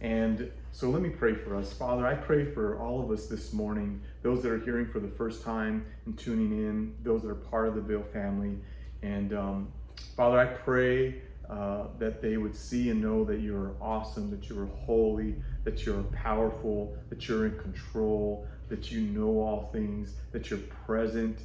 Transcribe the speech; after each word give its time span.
and 0.00 0.50
so 0.72 0.90
let 0.90 1.00
me 1.02 1.10
pray 1.10 1.34
for 1.34 1.54
us. 1.54 1.72
Father, 1.72 2.06
I 2.06 2.14
pray 2.14 2.44
for 2.44 2.78
all 2.80 3.02
of 3.02 3.10
us 3.10 3.26
this 3.26 3.52
morning, 3.52 4.00
those 4.22 4.42
that 4.42 4.50
are 4.50 4.58
hearing 4.58 4.86
for 4.86 5.00
the 5.00 5.08
first 5.08 5.44
time 5.44 5.86
and 6.06 6.18
tuning 6.18 6.52
in, 6.52 6.94
those 7.02 7.22
that 7.22 7.30
are 7.30 7.34
part 7.36 7.68
of 7.68 7.74
the 7.74 7.80
Ville 7.80 8.04
family. 8.12 8.56
And 9.02 9.32
um, 9.32 9.72
Father, 10.16 10.38
I 10.38 10.46
pray 10.46 11.22
uh, 11.48 11.88
that 11.98 12.22
they 12.22 12.36
would 12.36 12.56
see 12.56 12.90
and 12.90 13.00
know 13.00 13.24
that 13.24 13.40
you're 13.40 13.74
awesome, 13.80 14.30
that 14.30 14.48
you're 14.48 14.66
holy, 14.66 15.36
that 15.64 15.84
you're 15.84 16.02
powerful, 16.04 16.96
that 17.10 17.28
you're 17.28 17.46
in 17.46 17.58
control, 17.58 18.46
that 18.68 18.90
you 18.90 19.02
know 19.02 19.40
all 19.40 19.68
things, 19.72 20.14
that 20.32 20.50
you're 20.50 20.60
present 20.86 21.38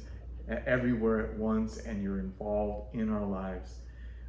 everywhere 0.66 1.26
at 1.26 1.36
once, 1.36 1.78
and 1.78 2.02
you're 2.02 2.20
involved 2.20 2.94
in 2.94 3.10
our 3.10 3.26
lives. 3.26 3.74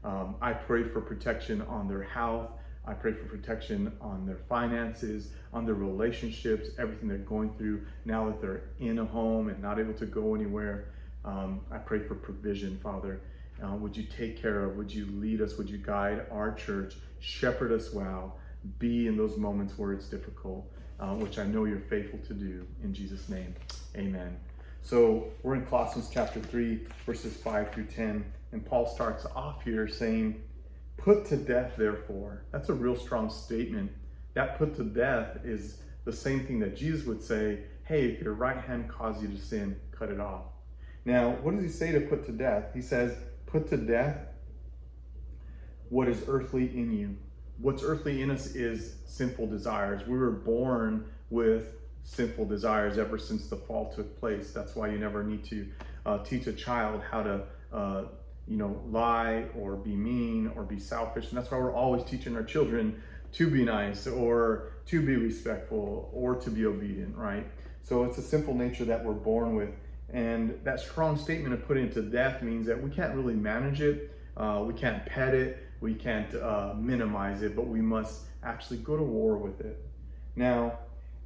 Um, 0.03 0.35
I 0.41 0.53
pray 0.53 0.83
for 0.83 1.01
protection 1.01 1.61
on 1.61 1.87
their 1.87 2.03
health. 2.03 2.49
I 2.89 2.93
pray 2.93 3.13
for 3.13 3.25
protection 3.25 3.91
on 4.01 4.25
their 4.25 4.39
finances, 4.49 5.29
on 5.53 5.63
their 5.63 5.75
relationships, 5.75 6.69
everything 6.79 7.07
they're 7.07 7.19
going 7.19 7.53
through 7.53 7.85
now 8.03 8.25
that 8.25 8.41
they're 8.41 8.63
in 8.79 8.97
a 8.97 9.05
home 9.05 9.49
and 9.49 9.61
not 9.61 9.77
able 9.77 9.93
to 9.93 10.07
go 10.07 10.33
anywhere. 10.33 10.85
Um, 11.23 11.61
I 11.71 11.77
pray 11.77 11.99
for 11.99 12.15
provision, 12.15 12.79
Father. 12.81 13.21
Uh, 13.63 13.75
would 13.75 13.95
you 13.95 14.03
take 14.03 14.41
care 14.41 14.63
of? 14.63 14.75
Would 14.75 14.91
you 14.91 15.05
lead 15.19 15.39
us? 15.39 15.55
Would 15.57 15.69
you 15.69 15.77
guide 15.77 16.25
our 16.31 16.51
church? 16.51 16.95
Shepherd 17.19 17.71
us 17.71 17.93
well. 17.93 18.39
Be 18.79 19.05
in 19.05 19.15
those 19.15 19.37
moments 19.37 19.77
where 19.77 19.93
it's 19.93 20.07
difficult, 20.07 20.65
uh, 20.99 21.13
which 21.13 21.37
I 21.37 21.45
know 21.45 21.65
you're 21.65 21.79
faithful 21.79 22.19
to 22.27 22.33
do. 22.33 22.65
In 22.83 22.91
Jesus' 22.91 23.29
name, 23.29 23.53
amen. 23.95 24.35
So 24.81 25.27
we're 25.43 25.55
in 25.55 25.65
Colossians 25.67 26.09
chapter 26.11 26.39
3, 26.39 26.87
verses 27.05 27.37
5 27.37 27.71
through 27.71 27.85
10. 27.85 28.25
And 28.51 28.65
Paul 28.65 28.87
starts 28.87 29.25
off 29.35 29.63
here 29.63 29.87
saying, 29.87 30.41
Put 30.99 31.25
to 31.27 31.37
death, 31.37 31.73
therefore. 31.77 32.43
That's 32.51 32.69
a 32.69 32.73
real 32.73 32.95
strong 32.95 33.29
statement. 33.29 33.91
That 34.33 34.57
put 34.57 34.75
to 34.75 34.83
death 34.83 35.39
is 35.43 35.77
the 36.05 36.13
same 36.13 36.45
thing 36.45 36.59
that 36.59 36.75
Jesus 36.75 37.05
would 37.05 37.21
say, 37.21 37.59
Hey, 37.85 38.05
if 38.05 38.21
your 38.21 38.33
right 38.33 38.57
hand 38.57 38.89
causes 38.89 39.23
you 39.23 39.29
to 39.29 39.37
sin, 39.37 39.79
cut 39.91 40.09
it 40.09 40.19
off. 40.19 40.43
Now, 41.05 41.31
what 41.41 41.55
does 41.55 41.63
he 41.63 41.69
say 41.69 41.91
to 41.91 42.01
put 42.01 42.25
to 42.25 42.31
death? 42.31 42.65
He 42.73 42.81
says, 42.81 43.15
Put 43.45 43.69
to 43.69 43.77
death 43.77 44.17
what 45.89 46.07
is 46.07 46.23
earthly 46.27 46.65
in 46.65 46.91
you. 46.91 47.15
What's 47.57 47.83
earthly 47.83 48.21
in 48.21 48.29
us 48.29 48.55
is 48.55 48.95
sinful 49.05 49.47
desires. 49.47 50.07
We 50.07 50.17
were 50.17 50.31
born 50.31 51.05
with 51.29 51.75
sinful 52.03 52.45
desires 52.45 52.97
ever 52.97 53.17
since 53.17 53.47
the 53.47 53.55
fall 53.55 53.91
took 53.91 54.19
place. 54.19 54.51
That's 54.51 54.75
why 54.75 54.89
you 54.89 54.99
never 54.99 55.23
need 55.23 55.43
to 55.45 55.67
uh, 56.05 56.23
teach 56.23 56.47
a 56.47 56.53
child 56.53 57.01
how 57.09 57.23
to 57.23 57.41
uh, 57.73 58.03
you 58.49 58.57
know, 58.57 58.81
lie 58.89 59.45
or 59.55 59.75
be 59.75 59.95
mean 59.95 60.51
or 60.55 60.63
be 60.63 60.79
selfish. 60.79 61.29
And 61.29 61.37
that's 61.37 61.51
why 61.51 61.59
we're 61.59 61.73
always 61.73 62.03
teaching 62.03 62.35
our 62.35 62.43
children 62.43 63.01
to 63.33 63.47
be 63.47 63.63
nice 63.63 64.07
or 64.07 64.71
to 64.87 65.01
be 65.05 65.15
respectful 65.15 66.09
or 66.11 66.35
to 66.35 66.49
be 66.49 66.65
obedient, 66.65 67.15
right? 67.15 67.45
So 67.83 68.03
it's 68.03 68.17
a 68.17 68.23
simple 68.23 68.55
nature 68.55 68.85
that 68.85 69.05
we're 69.05 69.13
born 69.13 69.55
with. 69.55 69.69
And 70.11 70.59
that 70.63 70.79
strong 70.79 71.15
statement 71.15 71.53
of 71.53 71.67
putting 71.67 71.85
it 71.85 71.93
to 71.93 72.01
death 72.01 72.41
means 72.41 72.65
that 72.65 72.81
we 72.81 72.89
can't 72.89 73.13
really 73.13 73.35
manage 73.35 73.81
it, 73.81 74.17
uh, 74.35 74.63
we 74.65 74.73
can't 74.73 75.05
pet 75.05 75.35
it, 75.35 75.67
we 75.79 75.93
can't 75.93 76.33
uh, 76.33 76.73
minimize 76.75 77.43
it, 77.43 77.55
but 77.55 77.67
we 77.67 77.81
must 77.81 78.21
actually 78.43 78.77
go 78.77 78.97
to 78.97 79.03
war 79.03 79.37
with 79.37 79.61
it. 79.61 79.85
Now, 80.35 80.79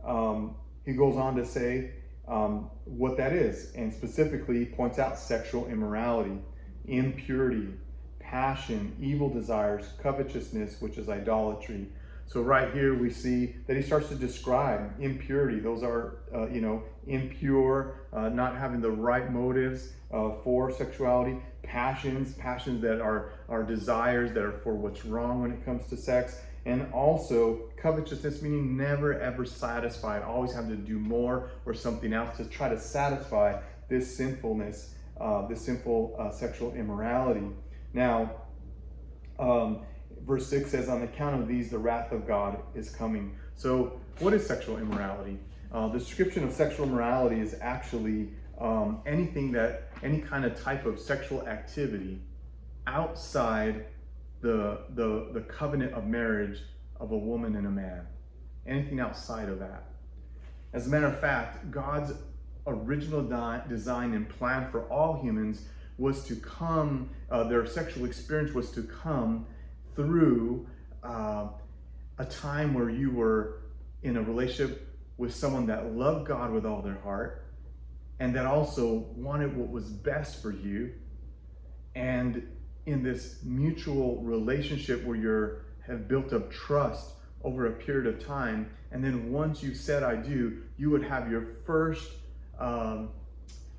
um, 0.03 0.55
he 0.85 0.91
goes 0.91 1.15
on 1.15 1.37
to 1.37 1.45
say 1.45 1.91
um, 2.27 2.69
what 2.83 3.15
that 3.15 3.31
is, 3.31 3.71
and 3.75 3.93
specifically 3.93 4.65
points 4.65 4.99
out 4.99 5.17
sexual 5.17 5.67
immorality 5.67 6.37
impurity, 6.87 7.67
passion, 8.19 8.95
evil 8.99 9.29
desires, 9.29 9.85
covetousness, 10.01 10.81
which 10.81 10.97
is 10.97 11.09
idolatry. 11.09 11.87
So 12.25 12.41
right 12.41 12.73
here 12.73 12.95
we 12.97 13.11
see 13.11 13.55
that 13.67 13.75
he 13.75 13.83
starts 13.83 14.09
to 14.09 14.15
describe 14.15 14.93
impurity. 14.99 15.59
Those 15.59 15.83
are, 15.83 16.17
uh, 16.33 16.47
you 16.47 16.61
know, 16.61 16.83
impure, 17.05 17.95
uh, 18.11 18.29
not 18.29 18.55
having 18.55 18.81
the 18.81 18.89
right 18.89 19.31
motives 19.31 19.91
uh, 20.11 20.31
for 20.43 20.71
sexuality. 20.71 21.37
Passions, 21.63 22.33
passions 22.33 22.81
that 22.81 23.01
are 23.01 23.33
are 23.49 23.63
desires 23.63 24.31
that 24.33 24.43
are 24.43 24.59
for 24.63 24.73
what's 24.73 25.05
wrong 25.05 25.41
when 25.41 25.51
it 25.51 25.63
comes 25.63 25.87
to 25.87 25.97
sex, 25.97 26.39
and 26.65 26.91
also 26.93 27.69
covetousness, 27.77 28.41
meaning 28.41 28.75
never 28.75 29.19
ever 29.19 29.45
satisfied, 29.45 30.23
always 30.23 30.53
having 30.53 30.71
to 30.71 30.75
do 30.75 30.99
more 30.99 31.51
or 31.65 31.73
something 31.73 32.13
else 32.13 32.37
to 32.37 32.45
try 32.45 32.67
to 32.69 32.79
satisfy 32.79 33.59
this 33.89 34.15
sinfulness 34.15 34.95
uh, 35.19 35.47
the 35.47 35.55
sinful 35.55 36.15
uh, 36.19 36.31
sexual 36.31 36.73
immorality. 36.73 37.47
Now, 37.93 38.31
um, 39.39 39.81
verse 40.25 40.47
6 40.47 40.71
says, 40.71 40.89
On 40.89 41.03
account 41.03 41.41
of 41.41 41.47
these, 41.47 41.69
the 41.69 41.77
wrath 41.77 42.11
of 42.11 42.27
God 42.27 42.59
is 42.75 42.89
coming. 42.89 43.35
So, 43.55 43.99
what 44.19 44.33
is 44.33 44.45
sexual 44.45 44.77
immorality? 44.77 45.39
Uh, 45.71 45.87
the 45.87 45.99
description 45.99 46.43
of 46.43 46.51
sexual 46.51 46.85
immorality 46.85 47.39
is 47.39 47.55
actually 47.61 48.29
um, 48.59 49.01
anything 49.05 49.51
that, 49.53 49.89
any 50.03 50.19
kind 50.19 50.45
of 50.45 50.59
type 50.59 50.85
of 50.85 50.99
sexual 50.99 51.47
activity 51.47 52.21
outside 52.85 53.85
the, 54.41 54.79
the, 54.95 55.29
the 55.33 55.41
covenant 55.41 55.93
of 55.93 56.05
marriage 56.05 56.59
of 56.99 57.11
a 57.11 57.17
woman 57.17 57.55
and 57.55 57.65
a 57.65 57.71
man. 57.71 58.05
Anything 58.67 58.99
outside 58.99 59.49
of 59.49 59.59
that. 59.59 59.85
As 60.73 60.87
a 60.87 60.89
matter 60.89 61.07
of 61.07 61.19
fact, 61.19 61.69
God's 61.71 62.13
original 62.67 63.21
design 63.67 64.13
and 64.13 64.27
plan 64.29 64.69
for 64.71 64.83
all 64.91 65.21
humans 65.21 65.67
was 65.97 66.23
to 66.25 66.35
come, 66.35 67.09
uh, 67.29 67.43
their 67.43 67.65
sexual 67.65 68.05
experience 68.05 68.53
was 68.53 68.71
to 68.71 68.83
come 68.83 69.45
through 69.95 70.67
uh, 71.03 71.47
a 72.17 72.25
time 72.25 72.73
where 72.73 72.89
you 72.89 73.11
were 73.11 73.61
in 74.01 74.17
a 74.17 74.21
relationship 74.21 74.89
with 75.17 75.33
someone 75.33 75.67
that 75.67 75.93
loved 75.93 76.27
God 76.27 76.51
with 76.51 76.65
all 76.65 76.81
their 76.81 76.99
heart 77.03 77.45
and 78.19 78.35
that 78.35 78.45
also 78.45 79.05
wanted 79.15 79.55
what 79.55 79.69
was 79.69 79.89
best 79.89 80.41
for 80.41 80.51
you. 80.51 80.93
And 81.95 82.47
in 82.85 83.03
this 83.03 83.39
mutual 83.43 84.21
relationship 84.21 85.03
where 85.03 85.17
you 85.17 85.57
have 85.85 86.07
built 86.07 86.33
up 86.33 86.51
trust 86.51 87.11
over 87.43 87.67
a 87.67 87.71
period 87.71 88.07
of 88.07 88.25
time, 88.25 88.71
and 88.91 89.03
then 89.03 89.31
once 89.31 89.61
you 89.61 89.73
said 89.73 90.03
I 90.03 90.15
do, 90.15 90.63
you 90.77 90.89
would 90.89 91.03
have 91.03 91.29
your 91.29 91.57
first 91.65 92.11
um, 92.59 93.09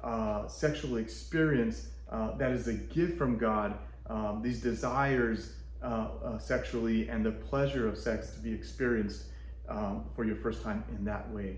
uh, 0.02 0.46
sexual 0.48 0.96
experience 0.96 1.88
uh, 2.10 2.36
that 2.36 2.52
is 2.52 2.68
a 2.68 2.74
gift 2.74 3.18
from 3.18 3.38
God, 3.38 3.76
um, 4.06 4.40
these 4.42 4.60
desires 4.60 5.54
uh, 5.82 6.08
uh, 6.24 6.38
sexually 6.38 7.08
and 7.08 7.24
the 7.24 7.32
pleasure 7.32 7.88
of 7.88 7.98
sex 7.98 8.30
to 8.30 8.38
be 8.40 8.52
experienced 8.52 9.24
um, 9.68 10.04
for 10.14 10.24
your 10.24 10.36
first 10.36 10.62
time 10.62 10.84
in 10.96 11.04
that 11.04 11.30
way. 11.30 11.56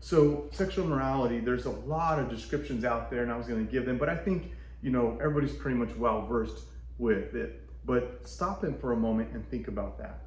So, 0.00 0.48
sexual 0.52 0.86
morality, 0.86 1.40
there's 1.40 1.66
a 1.66 1.70
lot 1.70 2.18
of 2.18 2.28
descriptions 2.28 2.84
out 2.84 3.10
there, 3.10 3.22
and 3.22 3.32
I 3.32 3.36
was 3.36 3.46
going 3.46 3.64
to 3.64 3.70
give 3.70 3.86
them, 3.86 3.98
but 3.98 4.08
I 4.08 4.16
think, 4.16 4.52
you 4.82 4.90
know, 4.90 5.18
everybody's 5.20 5.56
pretty 5.56 5.76
much 5.76 5.94
well 5.96 6.26
versed 6.26 6.64
with 6.98 7.34
it. 7.34 7.62
But 7.84 8.20
stop 8.24 8.64
in 8.64 8.76
for 8.78 8.92
a 8.92 8.96
moment 8.96 9.32
and 9.32 9.48
think 9.48 9.68
about 9.68 9.98
that. 9.98 10.22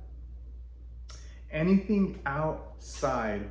Anything 1.51 2.19
outside 2.25 3.49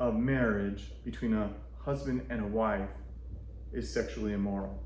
of 0.00 0.14
marriage 0.14 0.92
between 1.04 1.34
a 1.34 1.50
husband 1.78 2.26
and 2.30 2.42
a 2.42 2.46
wife 2.46 2.88
is 3.72 3.92
sexually 3.92 4.32
immoral. 4.32 4.82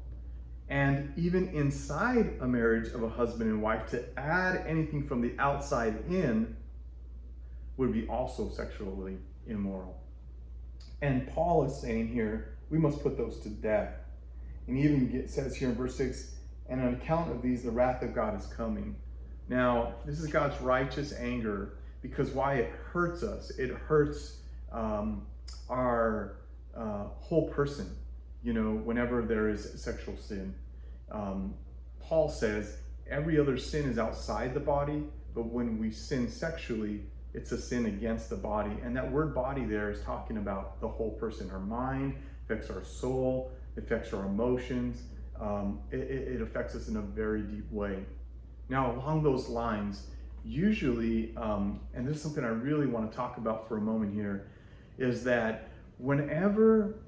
And 0.68 1.12
even 1.16 1.48
inside 1.48 2.34
a 2.40 2.46
marriage 2.46 2.92
of 2.92 3.02
a 3.02 3.08
husband 3.08 3.50
and 3.50 3.60
wife, 3.60 3.90
to 3.90 4.04
add 4.18 4.64
anything 4.66 5.06
from 5.06 5.20
the 5.20 5.34
outside 5.38 6.04
in 6.08 6.56
would 7.76 7.92
be 7.92 8.06
also 8.08 8.48
sexually 8.48 9.16
immoral. 9.46 10.00
And 11.02 11.26
Paul 11.28 11.64
is 11.64 11.80
saying 11.80 12.08
here 12.08 12.58
we 12.68 12.78
must 12.78 13.02
put 13.02 13.16
those 13.16 13.40
to 13.40 13.48
death. 13.48 13.94
And 14.68 14.78
even 14.78 15.10
get, 15.10 15.30
says 15.30 15.56
here 15.56 15.70
in 15.70 15.74
verse 15.74 15.96
6 15.96 16.36
and 16.68 16.80
on 16.80 16.94
account 16.94 17.32
of 17.32 17.42
these, 17.42 17.64
the 17.64 17.70
wrath 17.70 18.02
of 18.02 18.14
God 18.14 18.38
is 18.38 18.46
coming. 18.46 18.94
Now, 19.48 19.94
this 20.06 20.20
is 20.20 20.28
God's 20.28 20.60
righteous 20.60 21.12
anger 21.12 21.78
because 22.02 22.30
why 22.30 22.54
it 22.54 22.70
hurts 22.92 23.24
us. 23.24 23.50
It 23.58 23.70
hurts 23.70 24.36
um, 24.72 25.26
our 25.68 26.36
uh, 26.76 27.04
whole 27.18 27.48
person, 27.48 27.96
you 28.42 28.52
know, 28.52 28.72
whenever 28.84 29.22
there 29.22 29.48
is 29.48 29.80
sexual 29.82 30.16
sin. 30.16 30.54
Um, 31.10 31.54
Paul 32.00 32.28
says 32.28 32.78
every 33.08 33.38
other 33.38 33.56
sin 33.56 33.88
is 33.88 33.98
outside 33.98 34.54
the 34.54 34.60
body, 34.60 35.04
but 35.34 35.46
when 35.46 35.78
we 35.78 35.90
sin 35.90 36.28
sexually, 36.28 37.02
it's 37.34 37.52
a 37.52 37.60
sin 37.60 37.86
against 37.86 38.30
the 38.30 38.36
body. 38.36 38.76
And 38.82 38.96
that 38.96 39.10
word 39.10 39.34
body 39.34 39.64
there 39.64 39.90
is 39.90 40.00
talking 40.02 40.36
about 40.36 40.80
the 40.80 40.88
whole 40.88 41.12
person. 41.12 41.50
Our 41.50 41.60
mind 41.60 42.16
affects 42.44 42.70
our 42.70 42.84
soul, 42.84 43.52
affects 43.76 44.12
our 44.12 44.26
emotions. 44.26 45.02
Um, 45.40 45.80
it, 45.90 46.00
it, 46.00 46.42
affects 46.42 46.74
us 46.74 46.88
in 46.88 46.96
a 46.96 47.00
very 47.00 47.40
deep 47.40 47.70
way. 47.72 48.04
Now, 48.68 48.92
along 48.92 49.22
those 49.22 49.48
lines, 49.48 50.08
usually, 50.44 51.34
um, 51.36 51.80
and 51.94 52.06
this 52.06 52.16
is 52.16 52.22
something 52.22 52.44
I 52.44 52.48
really 52.48 52.86
want 52.86 53.10
to 53.10 53.16
talk 53.16 53.38
about 53.38 53.66
for 53.66 53.78
a 53.78 53.80
moment 53.80 54.12
here, 54.12 54.48
is 55.00 55.24
that 55.24 55.68
whenever 55.98 57.00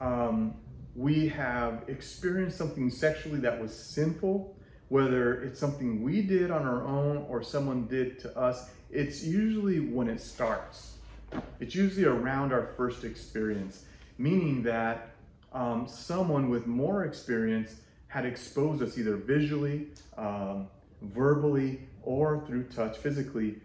um, 0.00 0.54
we 0.96 1.28
have 1.28 1.84
experienced 1.86 2.56
something 2.56 2.90
sexually 2.90 3.38
that 3.40 3.60
was 3.60 3.72
sinful, 3.78 4.56
whether 4.88 5.42
it's 5.42 5.60
something 5.60 6.02
we 6.02 6.22
did 6.22 6.50
on 6.50 6.66
our 6.66 6.84
own 6.84 7.18
or 7.28 7.42
someone 7.42 7.86
did 7.86 8.18
to 8.20 8.36
us, 8.36 8.70
it's 8.90 9.22
usually 9.22 9.80
when 9.80 10.08
it 10.08 10.20
starts. 10.20 10.94
It's 11.60 11.74
usually 11.74 12.06
around 12.06 12.52
our 12.52 12.72
first 12.76 13.04
experience, 13.04 13.84
meaning 14.16 14.62
that 14.62 15.10
um, 15.52 15.86
someone 15.86 16.48
with 16.48 16.66
more 16.66 17.04
experience 17.04 17.76
had 18.06 18.24
exposed 18.24 18.82
us 18.82 18.96
either 18.96 19.16
visually, 19.16 19.88
um, 20.16 20.68
verbally, 21.02 21.80
or 22.02 22.42
through 22.46 22.64
touch, 22.64 22.96
physically, 22.96 23.60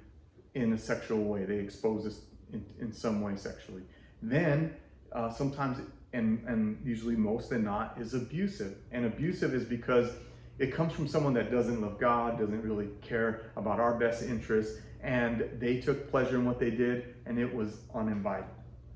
in 0.53 0.73
a 0.73 0.77
sexual 0.77 1.23
way. 1.23 1.45
They 1.45 1.55
exposed 1.55 2.05
us 2.05 2.19
in, 2.53 2.65
in 2.79 2.93
some 2.93 3.21
way 3.21 3.35
sexually. 3.35 3.81
Then, 4.21 4.75
uh, 5.11 5.29
sometimes, 5.29 5.79
and, 6.13 6.43
and 6.47 6.81
usually 6.85 7.15
most 7.15 7.49
than 7.49 7.63
not, 7.63 7.97
is 7.99 8.13
abusive. 8.13 8.77
And 8.91 9.05
abusive 9.05 9.53
is 9.53 9.65
because 9.65 10.11
it 10.59 10.73
comes 10.73 10.93
from 10.93 11.07
someone 11.07 11.33
that 11.33 11.51
doesn't 11.51 11.81
love 11.81 11.99
God, 11.99 12.39
doesn't 12.39 12.61
really 12.61 12.89
care 13.01 13.51
about 13.57 13.79
our 13.79 13.97
best 13.97 14.23
interests, 14.23 14.79
and 15.01 15.49
they 15.59 15.79
took 15.79 16.09
pleasure 16.09 16.37
in 16.37 16.45
what 16.45 16.59
they 16.59 16.69
did, 16.69 17.15
and 17.25 17.37
it 17.37 17.53
was 17.53 17.79
uninvited. 17.93 18.45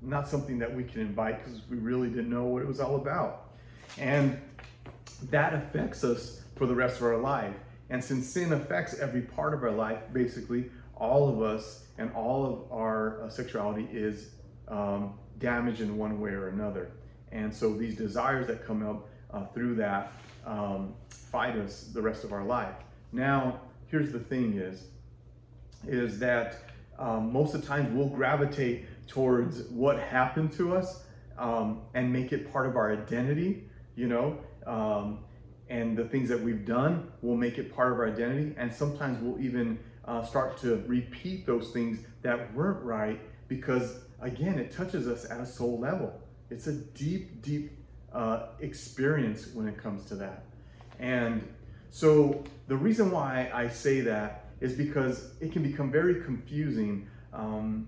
Not 0.01 0.27
something 0.27 0.59
that 0.59 0.73
we 0.73 0.83
can 0.83 1.01
invite 1.01 1.43
because 1.43 1.61
we 1.69 1.77
really 1.77 2.07
didn't 2.09 2.29
know 2.29 2.45
what 2.45 2.61
it 2.61 2.67
was 2.67 2.79
all 2.79 2.95
about. 2.95 3.49
And 3.97 4.39
that 5.31 5.53
affects 5.53 6.03
us 6.03 6.43
for 6.55 6.67
the 6.67 6.75
rest 6.75 6.97
of 6.97 7.03
our 7.03 7.17
life. 7.17 7.55
And 7.89 8.03
since 8.03 8.27
sin 8.27 8.53
affects 8.53 8.99
every 8.99 9.21
part 9.21 9.53
of 9.53 9.63
our 9.63 9.71
life, 9.71 9.99
basically, 10.13 10.69
all 10.99 11.29
of 11.29 11.41
us 11.41 11.85
and 11.97 12.11
all 12.13 12.45
of 12.45 12.71
our 12.71 13.23
uh, 13.23 13.29
sexuality 13.29 13.87
is 13.91 14.29
um, 14.67 15.13
damaged 15.39 15.81
in 15.81 15.97
one 15.97 16.19
way 16.19 16.31
or 16.31 16.49
another. 16.49 16.91
And 17.31 17.53
so 17.53 17.73
these 17.73 17.95
desires 17.95 18.47
that 18.47 18.65
come 18.65 18.87
up 18.87 19.07
uh, 19.31 19.45
through 19.47 19.75
that 19.75 20.11
um, 20.45 20.93
fight 21.09 21.57
us 21.57 21.89
the 21.93 22.01
rest 22.01 22.23
of 22.23 22.31
our 22.31 22.43
life. 22.43 22.75
Now, 23.11 23.61
here's 23.87 24.11
the 24.11 24.19
thing 24.19 24.57
is, 24.57 24.85
is 25.87 26.19
that 26.19 26.57
um, 26.97 27.31
most 27.31 27.53
of 27.53 27.61
the 27.61 27.67
times 27.67 27.93
we'll 27.93 28.09
gravitate 28.09 28.85
towards 29.07 29.63
what 29.63 29.99
happened 29.99 30.51
to 30.53 30.75
us 30.75 31.03
um, 31.37 31.81
and 31.93 32.11
make 32.11 32.31
it 32.33 32.51
part 32.51 32.65
of 32.65 32.75
our 32.75 32.91
identity, 32.91 33.63
you 33.95 34.07
know, 34.07 34.37
um, 34.65 35.19
and 35.69 35.97
the 35.97 36.05
things 36.05 36.29
that 36.29 36.39
we've 36.39 36.65
done 36.65 37.11
will 37.21 37.35
make 37.35 37.57
it 37.57 37.73
part 37.73 37.91
of 37.91 37.99
our 37.99 38.07
identity. 38.07 38.55
And 38.57 38.73
sometimes 38.73 39.21
we'll 39.21 39.39
even 39.39 39.77
uh, 40.07 40.23
start 40.23 40.57
to 40.57 40.83
repeat 40.87 41.45
those 41.45 41.71
things 41.71 41.99
that 42.21 42.53
weren't 42.53 42.83
right 42.83 43.19
because, 43.47 43.99
again, 44.21 44.57
it 44.57 44.71
touches 44.71 45.07
us 45.07 45.29
at 45.29 45.39
a 45.39 45.45
soul 45.45 45.79
level. 45.79 46.19
It's 46.49 46.67
a 46.67 46.73
deep, 46.73 47.41
deep 47.41 47.71
uh, 48.13 48.47
experience 48.59 49.47
when 49.53 49.67
it 49.67 49.77
comes 49.77 50.05
to 50.05 50.15
that. 50.15 50.45
And 50.99 51.47
so 51.89 52.43
the 52.67 52.75
reason 52.75 53.11
why 53.11 53.51
I 53.53 53.67
say 53.67 54.01
that 54.01 54.45
is 54.59 54.73
because 54.73 55.31
it 55.39 55.51
can 55.51 55.61
become 55.61 55.91
very 55.91 56.21
confusing, 56.23 57.07
um, 57.33 57.87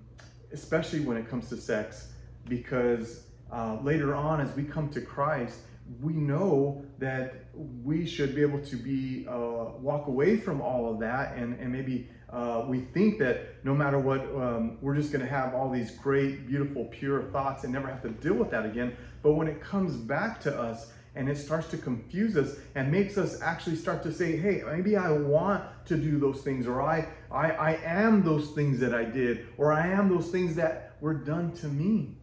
especially 0.52 1.00
when 1.00 1.18
it 1.18 1.30
comes 1.30 1.50
to 1.50 1.58
sex, 1.58 2.12
because 2.48 3.24
uh, 3.52 3.78
later 3.82 4.14
on, 4.14 4.40
as 4.42 4.56
we 4.56 4.64
come 4.64 4.90
to 4.90 5.02
Christ, 5.02 5.60
we 6.02 6.14
know 6.14 6.84
that 7.00 7.46
we 7.84 8.06
should 8.06 8.36
be 8.36 8.42
able 8.42 8.62
to 8.62 8.76
be 8.76 9.26
uh, 9.28 9.72
walk 9.80 10.08
away 10.08 10.38
from 10.38 10.62
all 10.62 10.92
of 10.92 11.00
that 11.00 11.36
and, 11.36 11.60
and 11.60 11.72
maybe 11.72 12.08
uh, 12.30 12.64
we 12.68 12.82
think 12.82 13.18
that 13.18 13.64
no 13.64 13.74
matter 13.74 13.98
what 13.98 14.22
um, 14.36 14.78
we're 14.82 14.96
just 14.96 15.12
going 15.12 15.24
to 15.24 15.30
have 15.30 15.56
all 15.56 15.70
these 15.70 15.92
great 15.92 16.48
beautiful 16.48 16.86
pure 16.86 17.24
thoughts 17.32 17.64
and 17.64 17.74
never 17.74 17.88
have 17.88 18.04
to 18.04 18.10
deal 18.10 18.36
with 18.36 18.52
that 18.52 18.66
again. 18.66 18.96
But 19.24 19.34
when 19.34 19.48
it 19.48 19.60
comes 19.62 19.96
back 19.96 20.40
to 20.42 20.56
us 20.56 20.92
and 21.16 21.28
it 21.28 21.38
starts 21.38 21.68
to 21.70 21.78
confuse 21.78 22.38
us 22.38 22.58
and 22.76 22.92
makes 22.92 23.18
us 23.18 23.42
actually 23.42 23.76
start 23.76 24.04
to 24.04 24.14
say 24.14 24.38
hey 24.38 24.62
maybe 24.72 24.96
i 24.96 25.12
want 25.12 25.64
to 25.84 25.98
do 25.98 26.20
those 26.20 26.42
things 26.42 26.68
or 26.68 26.84
i 26.84 27.08
i, 27.32 27.50
I 27.50 27.80
am 27.84 28.24
those 28.24 28.52
things 28.52 28.80
that 28.80 28.94
i 28.94 29.04
did 29.04 29.48
or 29.58 29.74
i 29.74 29.88
am 29.88 30.08
those 30.08 30.30
things 30.30 30.56
that 30.58 30.90
were 31.02 31.14
done 31.14 31.52
to 31.54 31.68
me. 31.68 32.16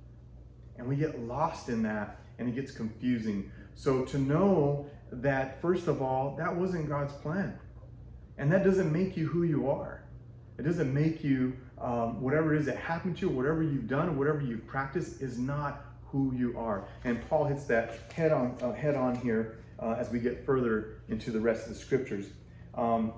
And 0.79 0.87
we 0.87 0.97
get 0.97 1.21
lost 1.21 1.69
in 1.69 1.83
that 1.85 2.21
and 2.39 2.49
it 2.49 2.55
gets 2.55 2.71
confusing 2.71 3.51
so 3.77 4.05
to 4.07 4.19
know 4.19 4.87
that, 5.13 5.63
first 5.63 5.87
of 5.87 6.03
all, 6.03 6.35
that 6.37 6.55
wasn't 6.55 6.89
God's 6.89 7.13
plan. 7.13 7.57
And 8.39 8.51
that 8.53 8.65
doesn't 8.65 8.93
make 8.93 9.17
you 9.17 9.29
who 9.29 9.45
you 9.45 9.71
are. 9.71 10.03
It 10.59 10.63
doesn't 10.63 10.93
make 10.93 11.23
you 11.23 11.57
um, 11.79 12.21
whatever 12.21 12.55
it 12.55 12.59
is 12.59 12.67
that 12.67 12.79
happened 12.79 13.19
to 13.19 13.27
you, 13.27 13.33
whatever 13.33 13.63
you've 13.63 13.87
done, 13.87 14.19
whatever 14.19 14.41
you've 14.41 14.67
practiced 14.67 15.23
is 15.23 15.39
not 15.39 15.85
who 16.07 16.35
you 16.35 16.59
are. 16.59 16.89
And 17.05 17.27
Paul 17.29 17.45
hits 17.45 17.65
that 17.65 18.11
head 18.13 18.33
on, 18.33 18.57
uh, 18.61 18.73
head 18.73 18.95
on 18.95 19.15
here 19.17 19.59
uh, 19.79 19.97
as 19.99 20.11
we 20.11 20.19
get 20.19 20.45
further 20.45 21.03
into 21.09 21.31
the 21.31 21.41
rest 21.41 21.69
of 21.69 21.75
the 21.75 21.79
scriptures. 21.79 22.27
Um, 22.75 23.13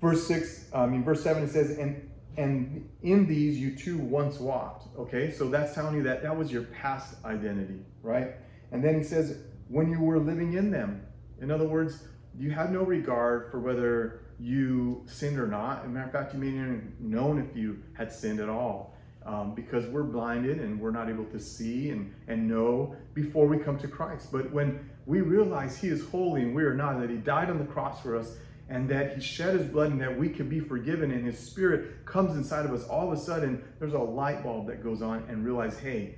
verse 0.00 0.26
six, 0.26 0.66
I 0.72 0.86
mean, 0.86 1.02
verse 1.04 1.22
seven, 1.22 1.42
it 1.42 1.50
says, 1.50 1.76
and 1.78 2.08
and 2.36 2.88
in 3.02 3.26
these 3.26 3.58
you 3.58 3.74
too 3.74 3.96
once 3.96 4.38
walked. 4.38 4.96
Okay, 4.98 5.30
so 5.30 5.48
that's 5.48 5.74
telling 5.74 5.96
you 5.96 6.02
that 6.02 6.22
that 6.22 6.36
was 6.36 6.52
your 6.52 6.64
past 6.64 7.16
identity, 7.24 7.80
right? 8.02 8.34
And 8.72 8.84
then 8.84 8.98
he 8.98 9.02
says, 9.02 9.38
when 9.68 9.90
you 9.90 10.00
were 10.00 10.18
living 10.18 10.54
in 10.54 10.70
them. 10.70 11.02
In 11.40 11.50
other 11.50 11.66
words, 11.66 12.04
you 12.38 12.50
had 12.50 12.72
no 12.72 12.82
regard 12.82 13.50
for 13.50 13.60
whether 13.60 14.20
you 14.38 15.02
sinned 15.06 15.38
or 15.38 15.46
not. 15.46 15.80
As 15.80 15.86
a 15.86 15.88
matter 15.88 16.06
of 16.06 16.12
fact, 16.12 16.34
you 16.34 16.40
may 16.40 16.50
not 16.50 16.64
even 16.64 16.92
known 17.00 17.38
if 17.38 17.56
you 17.56 17.82
had 17.94 18.12
sinned 18.12 18.40
at 18.40 18.48
all. 18.48 18.94
Um, 19.24 19.56
because 19.56 19.84
we're 19.86 20.04
blinded 20.04 20.60
and 20.60 20.78
we're 20.78 20.92
not 20.92 21.08
able 21.10 21.24
to 21.24 21.40
see 21.40 21.90
and, 21.90 22.14
and 22.28 22.46
know 22.46 22.94
before 23.12 23.48
we 23.48 23.58
come 23.58 23.76
to 23.78 23.88
Christ. 23.88 24.30
But 24.30 24.52
when 24.52 24.88
we 25.04 25.20
realize 25.20 25.76
He 25.76 25.88
is 25.88 26.08
holy 26.10 26.42
and 26.42 26.54
we 26.54 26.62
are 26.62 26.76
not, 26.76 27.00
that 27.00 27.10
He 27.10 27.16
died 27.16 27.50
on 27.50 27.58
the 27.58 27.64
cross 27.64 28.00
for 28.00 28.16
us, 28.16 28.36
and 28.68 28.88
that 28.88 29.16
He 29.16 29.20
shed 29.20 29.58
His 29.58 29.66
blood 29.66 29.90
and 29.90 30.00
that 30.00 30.16
we 30.16 30.28
can 30.28 30.48
be 30.48 30.60
forgiven, 30.60 31.10
and 31.10 31.26
His 31.26 31.40
Spirit 31.40 32.06
comes 32.06 32.36
inside 32.36 32.66
of 32.66 32.72
us, 32.72 32.84
all 32.84 33.10
of 33.10 33.18
a 33.18 33.20
sudden 33.20 33.64
there's 33.80 33.94
a 33.94 33.98
light 33.98 34.44
bulb 34.44 34.68
that 34.68 34.80
goes 34.80 35.02
on 35.02 35.24
and 35.28 35.44
realize, 35.44 35.76
hey, 35.76 36.14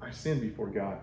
I 0.00 0.12
sinned 0.12 0.40
before 0.40 0.68
God. 0.68 0.98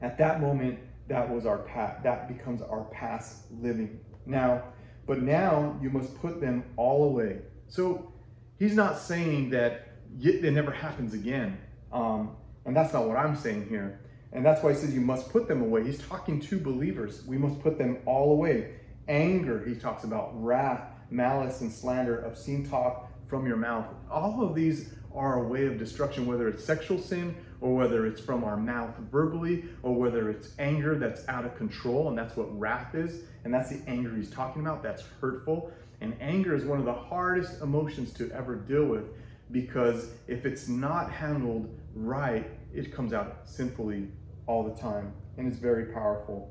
At 0.00 0.18
that 0.18 0.40
moment, 0.40 0.78
that 1.08 1.28
was 1.28 1.46
our 1.46 1.58
past, 1.58 2.02
that 2.02 2.28
becomes 2.28 2.62
our 2.62 2.84
past 2.92 3.44
living. 3.50 4.00
Now, 4.26 4.62
but 5.06 5.22
now 5.22 5.78
you 5.82 5.90
must 5.90 6.14
put 6.20 6.40
them 6.40 6.64
all 6.76 7.04
away. 7.04 7.38
So 7.66 8.12
he's 8.58 8.74
not 8.74 8.98
saying 8.98 9.50
that 9.50 9.88
it 10.20 10.52
never 10.52 10.70
happens 10.70 11.14
again. 11.14 11.58
Um, 11.92 12.36
and 12.66 12.76
that's 12.76 12.92
not 12.92 13.08
what 13.08 13.16
I'm 13.16 13.34
saying 13.34 13.68
here. 13.68 14.00
And 14.32 14.44
that's 14.44 14.62
why 14.62 14.72
he 14.72 14.78
says 14.78 14.92
you 14.92 15.00
must 15.00 15.30
put 15.30 15.48
them 15.48 15.62
away. 15.62 15.84
He's 15.84 15.98
talking 16.06 16.38
to 16.40 16.60
believers. 16.60 17.24
We 17.26 17.38
must 17.38 17.60
put 17.60 17.78
them 17.78 17.98
all 18.04 18.32
away. 18.32 18.74
Anger, 19.08 19.64
he 19.66 19.74
talks 19.74 20.04
about 20.04 20.30
wrath, 20.34 20.82
malice, 21.10 21.62
and 21.62 21.72
slander, 21.72 22.20
obscene 22.20 22.68
talk 22.68 23.10
from 23.26 23.46
your 23.46 23.56
mouth. 23.56 23.86
All 24.10 24.42
of 24.42 24.54
these 24.54 24.92
are 25.14 25.42
a 25.42 25.48
way 25.48 25.66
of 25.66 25.78
destruction, 25.78 26.26
whether 26.26 26.46
it's 26.48 26.62
sexual 26.62 26.98
sin 26.98 27.34
or 27.60 27.74
whether 27.74 28.06
it's 28.06 28.20
from 28.20 28.44
our 28.44 28.56
mouth 28.56 28.94
verbally, 29.10 29.64
or 29.82 29.94
whether 29.94 30.30
it's 30.30 30.50
anger 30.58 30.96
that's 30.96 31.26
out 31.28 31.44
of 31.44 31.56
control, 31.56 32.08
and 32.08 32.16
that's 32.16 32.36
what 32.36 32.56
wrath 32.58 32.94
is, 32.94 33.22
and 33.44 33.52
that's 33.52 33.70
the 33.70 33.80
anger 33.88 34.14
he's 34.14 34.30
talking 34.30 34.62
about, 34.62 34.82
that's 34.82 35.02
hurtful. 35.20 35.72
And 36.00 36.14
anger 36.20 36.54
is 36.54 36.64
one 36.64 36.78
of 36.78 36.84
the 36.84 36.92
hardest 36.92 37.60
emotions 37.60 38.12
to 38.14 38.30
ever 38.30 38.54
deal 38.54 38.84
with 38.84 39.04
because 39.50 40.10
if 40.26 40.44
it's 40.44 40.68
not 40.68 41.10
handled 41.10 41.68
right, 41.94 42.48
it 42.72 42.92
comes 42.92 43.12
out 43.12 43.40
sinfully 43.44 44.08
all 44.46 44.62
the 44.62 44.78
time, 44.80 45.12
and 45.36 45.48
it's 45.48 45.58
very 45.58 45.86
powerful. 45.86 46.50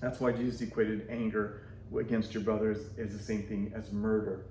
That's 0.00 0.20
why 0.20 0.32
Jesus 0.32 0.60
equated 0.60 1.06
anger 1.08 1.62
against 1.98 2.34
your 2.34 2.42
brothers 2.42 2.86
as 2.98 3.16
the 3.16 3.22
same 3.22 3.42
thing 3.44 3.72
as 3.74 3.92
murder. 3.92 4.46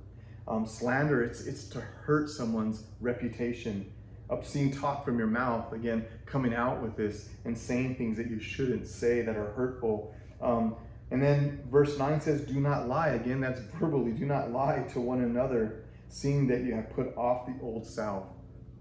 Um, 0.47 0.65
slander, 0.65 1.23
it's, 1.23 1.41
it's 1.41 1.65
to 1.69 1.81
hurt 1.81 2.29
someone's 2.29 2.83
reputation 2.99 3.91
obscene 4.31 4.71
talk 4.71 5.03
from 5.05 5.17
your 5.17 5.27
mouth, 5.27 5.73
again, 5.73 6.05
coming 6.25 6.53
out 6.53 6.81
with 6.81 6.95
this 6.95 7.29
and 7.45 7.55
saying 7.55 7.95
things 7.95 8.17
that 8.17 8.29
you 8.29 8.39
shouldn't 8.39 8.87
say 8.87 9.21
that 9.21 9.35
are 9.35 9.51
hurtful. 9.51 10.15
Um, 10.41 10.75
and 11.11 11.21
then 11.21 11.61
verse 11.69 11.97
9 11.97 12.21
says, 12.21 12.41
Do 12.41 12.59
not 12.59 12.87
lie. 12.87 13.09
Again, 13.09 13.41
that's 13.41 13.59
verbally. 13.59 14.13
Do 14.13 14.25
not 14.25 14.51
lie 14.51 14.85
to 14.93 15.01
one 15.01 15.21
another, 15.21 15.83
seeing 16.07 16.47
that 16.47 16.61
you 16.63 16.73
have 16.73 16.89
put 16.91 17.15
off 17.17 17.45
the 17.45 17.53
old 17.61 17.85
self. 17.85 18.23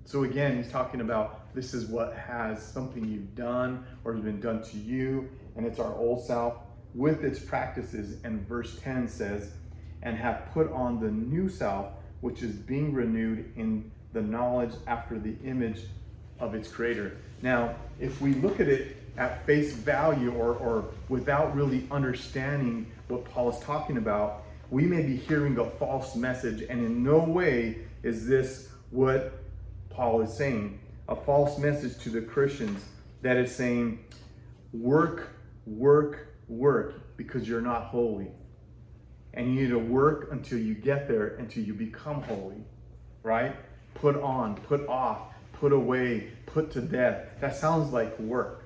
So 0.05 0.23
again, 0.23 0.57
he's 0.57 0.71
talking 0.71 1.01
about 1.01 1.55
this 1.55 1.75
is 1.75 1.87
what 1.87 2.15
has 2.17 2.63
something 2.63 3.05
you've 3.05 3.35
done 3.35 3.85
or 4.05 4.15
has 4.15 4.23
been 4.23 4.41
done 4.41 4.63
to 4.63 4.77
you, 4.79 5.29
and 5.57 5.67
it's 5.67 5.81
our 5.81 5.95
old 5.95 6.25
self 6.25 6.55
with 6.95 7.25
its 7.25 7.41
practices. 7.41 8.23
And 8.23 8.47
verse 8.47 8.79
10 8.81 9.09
says, 9.09 9.51
And 10.03 10.17
have 10.17 10.51
put 10.53 10.71
on 10.73 11.01
the 11.01 11.11
new 11.11 11.49
self, 11.49 11.89
which 12.21 12.43
is 12.43 12.55
being 12.55 12.93
renewed 12.93 13.53
in 13.57 13.91
the 14.13 14.23
knowledge 14.23 14.73
after 14.87 15.19
the 15.19 15.35
image 15.45 15.81
of 16.39 16.55
its 16.55 16.69
creator. 16.69 17.17
Now, 17.43 17.75
if 17.99 18.21
we 18.21 18.35
look 18.35 18.61
at 18.61 18.69
it 18.69 18.97
at 19.17 19.45
face 19.47 19.73
value 19.73 20.33
or, 20.33 20.55
or 20.55 20.85
without 21.09 21.55
really 21.55 21.87
understanding 21.91 22.87
what 23.09 23.25
Paul 23.25 23.51
is 23.51 23.59
talking 23.61 23.97
about, 23.97 24.45
we 24.71 24.85
may 24.85 25.03
be 25.03 25.17
hearing 25.17 25.59
a 25.59 25.65
false 25.65 26.15
message, 26.15 26.63
and 26.63 26.85
in 26.85 27.03
no 27.03 27.19
way 27.19 27.79
is 28.03 28.27
this 28.27 28.69
what 28.91 29.43
Paul 29.91 30.23
is 30.23 30.33
saying. 30.33 30.79
A 31.09 31.17
false 31.17 31.59
message 31.59 31.99
to 32.05 32.11
the 32.11 32.23
Christians 32.23 32.85
that 33.23 33.37
is 33.37 33.55
saying, 33.55 33.99
work, 34.73 35.31
work, 35.67 36.29
work, 36.49 37.17
because 37.17 37.49
you're 37.49 37.61
not 37.61 37.87
holy. 37.87 38.29
And 39.35 39.55
you 39.55 39.63
need 39.63 39.71
to 39.71 39.79
work 39.79 40.29
until 40.33 40.59
you 40.59 40.75
get 40.75 41.09
there, 41.09 41.37
until 41.37 41.65
you 41.65 41.75
become 41.75 42.23
holy, 42.23 42.65
right? 43.23 43.57
Put 43.95 44.17
on, 44.17 44.57
put 44.57 44.87
off, 44.89 45.19
put 45.53 45.73
away, 45.73 46.31
put 46.47 46.71
to 46.73 46.81
death. 46.81 47.27
That 47.41 47.57
sounds 47.57 47.93
like 47.93 48.19
work. 48.19 48.65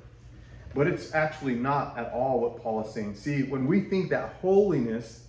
But 0.74 0.86
it's 0.86 1.14
actually 1.14 1.54
not 1.54 1.96
at 1.96 2.12
all 2.12 2.40
what 2.40 2.62
Paul 2.62 2.84
is 2.84 2.92
saying. 2.92 3.14
See, 3.14 3.44
when 3.44 3.66
we 3.66 3.80
think 3.80 4.10
that 4.10 4.36
holiness, 4.40 5.24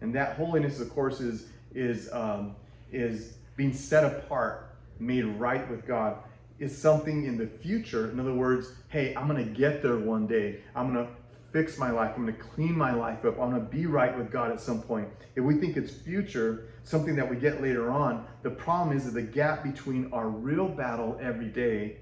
and 0.00 0.14
that 0.14 0.36
holiness, 0.36 0.80
of 0.80 0.90
course, 0.90 1.20
is 1.20 1.46
is 1.74 2.12
um, 2.12 2.56
is 2.90 3.34
being 3.56 3.72
set 3.72 4.04
apart, 4.04 4.74
made 4.98 5.24
right 5.24 5.68
with 5.70 5.86
God, 5.86 6.16
is 6.58 6.76
something 6.76 7.24
in 7.24 7.36
the 7.38 7.46
future. 7.46 8.10
In 8.10 8.18
other 8.18 8.34
words, 8.34 8.72
hey, 8.88 9.14
I'm 9.14 9.26
gonna 9.26 9.44
get 9.44 9.82
there 9.82 9.96
one 9.96 10.26
day. 10.26 10.60
I'm 10.74 10.92
gonna 10.92 11.08
fix 11.52 11.78
my 11.78 11.90
life. 11.90 12.12
I'm 12.16 12.26
gonna 12.26 12.36
clean 12.38 12.76
my 12.76 12.92
life 12.92 13.24
up. 13.24 13.40
I'm 13.40 13.50
gonna 13.50 13.60
be 13.60 13.86
right 13.86 14.16
with 14.16 14.30
God 14.30 14.50
at 14.50 14.60
some 14.60 14.82
point. 14.82 15.08
If 15.36 15.44
we 15.44 15.56
think 15.56 15.76
it's 15.76 15.92
future, 15.92 16.68
something 16.90 17.16
that 17.16 17.28
we 17.28 17.36
get 17.36 17.62
later 17.62 17.90
on, 17.90 18.26
the 18.42 18.50
problem 18.50 18.96
is 18.96 19.04
that 19.04 19.14
the 19.14 19.22
gap 19.22 19.62
between 19.62 20.12
our 20.12 20.28
real 20.28 20.68
battle 20.68 21.18
every 21.22 21.48
day 21.48 21.98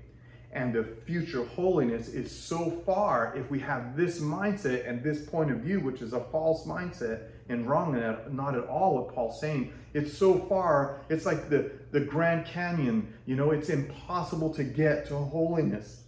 and 0.52 0.72
the 0.72 0.84
future 1.04 1.44
holiness 1.44 2.08
is 2.08 2.30
so 2.30 2.70
far 2.86 3.36
if 3.36 3.50
we 3.50 3.58
have 3.58 3.96
this 3.96 4.20
mindset 4.20 4.88
and 4.88 5.02
this 5.02 5.26
point 5.26 5.50
of 5.50 5.58
view, 5.58 5.80
which 5.80 6.00
is 6.00 6.14
a 6.14 6.20
false 6.32 6.66
mindset 6.66 7.28
and 7.50 7.68
wrong 7.68 7.94
and 7.94 8.34
not 8.34 8.54
at 8.54 8.64
all 8.64 8.94
what 8.94 9.14
Paul's 9.14 9.40
saying. 9.40 9.72
It's 9.92 10.16
so 10.16 10.38
far, 10.48 11.02
it's 11.10 11.26
like 11.26 11.50
the, 11.50 11.70
the 11.92 12.00
Grand 12.00 12.46
Canyon, 12.46 13.12
you 13.26 13.36
know, 13.36 13.50
it's 13.50 13.68
impossible 13.68 14.52
to 14.54 14.64
get 14.64 15.06
to 15.08 15.16
holiness. 15.16 16.02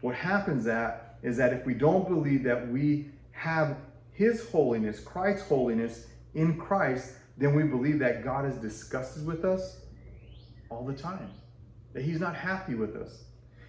What 0.00 0.14
happens 0.14 0.64
that 0.64 1.18
is 1.22 1.36
that 1.36 1.52
if 1.52 1.66
we 1.66 1.74
don't 1.74 2.08
believe 2.08 2.42
that 2.44 2.68
we 2.68 3.10
have 3.32 3.76
his 4.12 4.48
holiness, 4.50 4.98
Christ's 4.98 5.46
holiness 5.46 6.06
in 6.34 6.58
Christ, 6.58 7.12
then 7.42 7.54
we 7.54 7.64
believe 7.64 7.98
that 7.98 8.22
God 8.22 8.46
is 8.46 8.54
disgusted 8.56 9.26
with 9.26 9.44
us 9.44 9.78
all 10.70 10.84
the 10.84 10.94
time. 10.94 11.30
That 11.92 12.02
he's 12.04 12.20
not 12.20 12.34
happy 12.34 12.74
with 12.74 12.96
us. 12.96 13.24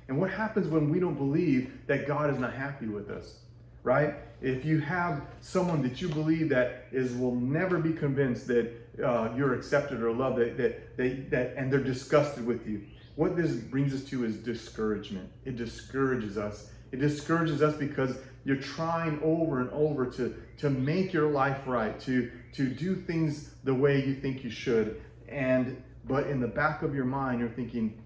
And 0.08 0.20
what 0.20 0.30
happens 0.30 0.68
when 0.68 0.90
we 0.90 1.00
don't 1.00 1.16
believe 1.16 1.72
that 1.88 2.08
God 2.08 2.30
is 2.30 2.38
not 2.38 2.54
happy 2.54 2.88
with 2.88 3.10
us? 3.10 3.40
Right? 3.84 4.16
If 4.42 4.64
you 4.64 4.80
have 4.80 5.22
someone 5.42 5.82
that 5.82 6.02
you 6.02 6.08
believe 6.08 6.50
that 6.50 6.88
is 6.92 7.16
will 7.16 7.36
never 7.36 7.80
be 7.80 7.94
convinced 7.94 8.48
that 8.48 8.72
uh, 9.04 9.30
you're 9.36 9.54
accepted 9.54 10.02
or 10.02 10.14
loved, 10.14 10.38
that, 10.38 10.58
that, 10.58 10.98
that, 10.98 11.32
that, 11.32 11.54
and 11.58 11.72
they're 11.72 11.84
disgusted 11.84 12.46
with 12.46 12.68
you, 12.68 12.84
what 13.16 13.36
this 13.36 13.54
brings 13.54 13.94
us 13.94 14.04
to 14.10 14.26
is 14.26 14.38
discouragement. 14.38 15.30
It 15.46 15.56
discourages 15.56 16.38
us. 16.38 16.70
It 16.94 17.00
discourages 17.00 17.64
us 17.64 17.76
because 17.76 18.20
you're 18.46 18.62
trying 18.62 19.20
over 19.24 19.62
and 19.62 19.70
over 19.72 20.06
to, 20.12 20.36
to 20.60 20.70
make 20.70 21.12
your 21.12 21.32
life 21.32 21.62
right, 21.66 22.00
to, 22.02 22.32
to 22.54 22.68
do 22.70 22.96
things 22.96 23.56
the 23.64 23.74
way 23.74 24.06
you 24.06 24.14
think 24.14 24.44
you 24.44 24.52
should. 24.52 25.02
And 25.28 25.82
but 26.06 26.28
in 26.28 26.40
the 26.40 26.48
back 26.48 26.84
of 26.84 26.94
your 26.94 27.06
mind, 27.06 27.40
you're 27.40 27.50
thinking, 27.50 28.00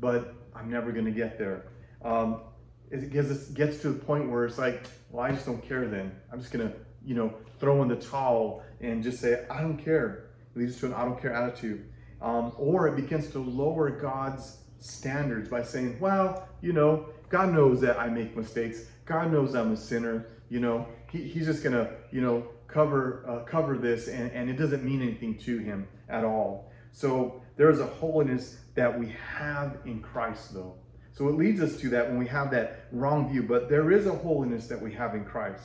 but 0.00 0.34
I'm 0.54 0.70
never 0.70 0.92
going 0.92 1.06
to 1.06 1.12
get 1.12 1.38
there. 1.38 1.68
Um, 2.04 2.42
it 2.90 3.10
gets, 3.10 3.48
gets 3.48 3.80
to 3.82 3.88
the 3.88 3.98
point 3.98 4.30
where 4.30 4.44
it's 4.44 4.58
like, 4.58 4.82
well, 5.10 5.24
I 5.24 5.30
just 5.30 5.46
don't 5.46 5.66
care 5.66 5.88
then. 5.88 6.12
I'm 6.30 6.38
just 6.38 6.52
going 6.52 6.68
to, 6.68 6.76
you 7.06 7.14
know, 7.14 7.32
throw 7.58 7.80
in 7.82 7.88
the 7.88 7.96
towel 7.96 8.64
and 8.82 9.02
just 9.02 9.18
say, 9.18 9.46
I 9.50 9.62
don't 9.62 9.78
care. 9.78 10.26
It 10.54 10.58
leads 10.58 10.78
to 10.80 10.86
an 10.86 10.92
I 10.92 11.06
don't 11.06 11.18
care 11.18 11.32
attitude. 11.32 11.88
Um, 12.20 12.52
or 12.58 12.86
it 12.88 12.96
begins 12.96 13.30
to 13.30 13.38
lower 13.38 13.88
God's 13.88 14.58
standards 14.78 15.48
by 15.48 15.62
saying, 15.62 15.98
well, 16.00 16.48
you 16.60 16.74
know, 16.74 17.08
God 17.28 17.52
knows 17.52 17.80
that 17.80 17.98
I 17.98 18.08
make 18.08 18.36
mistakes. 18.36 18.82
God 19.04 19.32
knows 19.32 19.54
I'm 19.54 19.72
a 19.72 19.76
sinner. 19.76 20.26
You 20.48 20.60
know, 20.60 20.86
he, 21.10 21.22
he's 21.22 21.46
just 21.46 21.62
to, 21.74 21.90
you 22.12 22.20
know, 22.20 22.46
cover 22.68 23.24
uh, 23.28 23.44
cover 23.44 23.78
this 23.78 24.08
and, 24.08 24.30
and 24.32 24.50
it 24.50 24.54
doesn't 24.54 24.84
mean 24.84 25.00
anything 25.02 25.38
to 25.38 25.58
him 25.58 25.88
at 26.08 26.24
all. 26.24 26.70
So 26.92 27.42
there 27.56 27.70
is 27.70 27.80
a 27.80 27.86
holiness 27.86 28.58
that 28.74 28.98
we 28.98 29.14
have 29.36 29.78
in 29.84 30.00
Christ, 30.00 30.54
though. 30.54 30.74
So 31.12 31.28
it 31.28 31.36
leads 31.36 31.62
us 31.62 31.78
to 31.80 31.88
that 31.90 32.08
when 32.08 32.18
we 32.18 32.26
have 32.26 32.50
that 32.50 32.86
wrong 32.92 33.30
view, 33.30 33.42
but 33.42 33.70
there 33.70 33.90
is 33.90 34.06
a 34.06 34.12
holiness 34.12 34.66
that 34.66 34.80
we 34.80 34.92
have 34.92 35.14
in 35.14 35.24
Christ. 35.24 35.64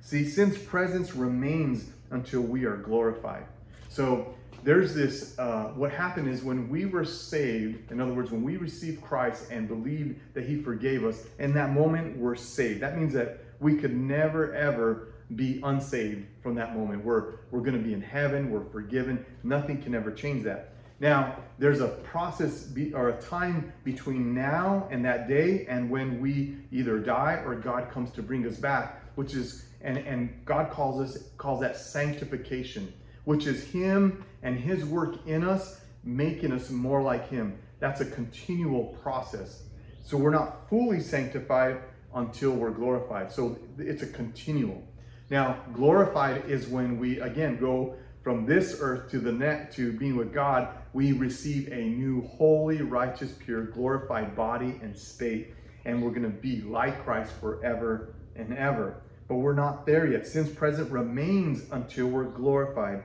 See, 0.00 0.28
sin's 0.28 0.58
presence 0.58 1.14
remains 1.14 1.90
until 2.10 2.40
we 2.40 2.64
are 2.64 2.76
glorified. 2.76 3.44
So 3.88 4.34
there's 4.64 4.94
this, 4.94 5.38
uh, 5.38 5.72
what 5.74 5.90
happened 5.90 6.28
is 6.28 6.42
when 6.42 6.68
we 6.68 6.86
were 6.86 7.04
saved, 7.04 7.90
in 7.90 8.00
other 8.00 8.12
words, 8.12 8.30
when 8.30 8.42
we 8.42 8.56
received 8.56 9.02
Christ 9.02 9.50
and 9.50 9.66
believed 9.66 10.20
that 10.34 10.44
he 10.44 10.62
forgave 10.62 11.04
us, 11.04 11.26
in 11.38 11.52
that 11.54 11.72
moment 11.72 12.16
we're 12.16 12.36
saved. 12.36 12.80
That 12.80 12.96
means 12.96 13.12
that 13.14 13.40
we 13.60 13.76
could 13.76 13.96
never, 13.96 14.54
ever 14.54 15.08
be 15.34 15.60
unsaved 15.62 16.26
from 16.42 16.54
that 16.56 16.76
moment. 16.76 17.04
We're, 17.04 17.34
we're 17.50 17.60
going 17.60 17.76
to 17.76 17.82
be 17.82 17.94
in 17.94 18.02
heaven, 18.02 18.50
we're 18.50 18.64
forgiven. 18.64 19.24
Nothing 19.42 19.80
can 19.82 19.94
ever 19.94 20.12
change 20.12 20.44
that. 20.44 20.72
Now, 21.00 21.36
there's 21.58 21.80
a 21.80 21.88
process 21.88 22.62
be, 22.62 22.94
or 22.94 23.08
a 23.08 23.20
time 23.20 23.72
between 23.82 24.34
now 24.34 24.86
and 24.92 25.04
that 25.04 25.26
day 25.26 25.66
and 25.68 25.90
when 25.90 26.20
we 26.20 26.58
either 26.70 26.98
die 27.00 27.42
or 27.44 27.56
God 27.56 27.90
comes 27.90 28.12
to 28.12 28.22
bring 28.22 28.46
us 28.46 28.56
back, 28.56 29.02
which 29.16 29.34
is 29.34 29.64
and, 29.80 29.98
and 29.98 30.44
God 30.44 30.70
calls 30.70 31.00
us 31.00 31.24
calls 31.38 31.60
that 31.60 31.76
sanctification, 31.76 32.92
which 33.24 33.46
is 33.46 33.64
Him 33.64 34.24
and 34.42 34.58
His 34.58 34.84
work 34.84 35.26
in 35.26 35.44
us, 35.44 35.80
making 36.04 36.52
us 36.52 36.70
more 36.70 37.02
like 37.02 37.28
Him. 37.28 37.58
That's 37.80 38.00
a 38.00 38.06
continual 38.06 38.96
process. 39.02 39.62
So 40.02 40.16
we're 40.16 40.30
not 40.30 40.68
fully 40.68 41.00
sanctified 41.00 41.80
until 42.14 42.52
we're 42.52 42.70
glorified. 42.70 43.32
So 43.32 43.58
it's 43.78 44.02
a 44.02 44.06
continual. 44.06 44.82
Now, 45.30 45.60
glorified 45.72 46.44
is 46.46 46.66
when 46.66 46.98
we 46.98 47.20
again 47.20 47.56
go 47.58 47.96
from 48.22 48.46
this 48.46 48.76
earth 48.80 49.10
to 49.10 49.18
the 49.18 49.32
net 49.32 49.72
to 49.72 49.92
being 49.92 50.16
with 50.16 50.32
God, 50.32 50.68
we 50.92 51.12
receive 51.12 51.72
a 51.72 51.80
new 51.80 52.22
holy, 52.36 52.82
righteous, 52.82 53.32
pure, 53.32 53.64
glorified 53.64 54.36
body 54.36 54.78
and 54.82 54.96
state, 54.96 55.54
and 55.84 56.02
we're 56.02 56.10
going 56.10 56.22
to 56.22 56.28
be 56.28 56.60
like 56.60 57.02
Christ 57.04 57.32
forever 57.40 58.14
and 58.36 58.56
ever. 58.56 59.02
But 59.26 59.36
we're 59.36 59.54
not 59.54 59.86
there 59.86 60.06
yet. 60.06 60.26
Sin's 60.26 60.50
present 60.50 60.90
remains 60.90 61.70
until 61.72 62.06
we're 62.08 62.24
glorified. 62.24 63.02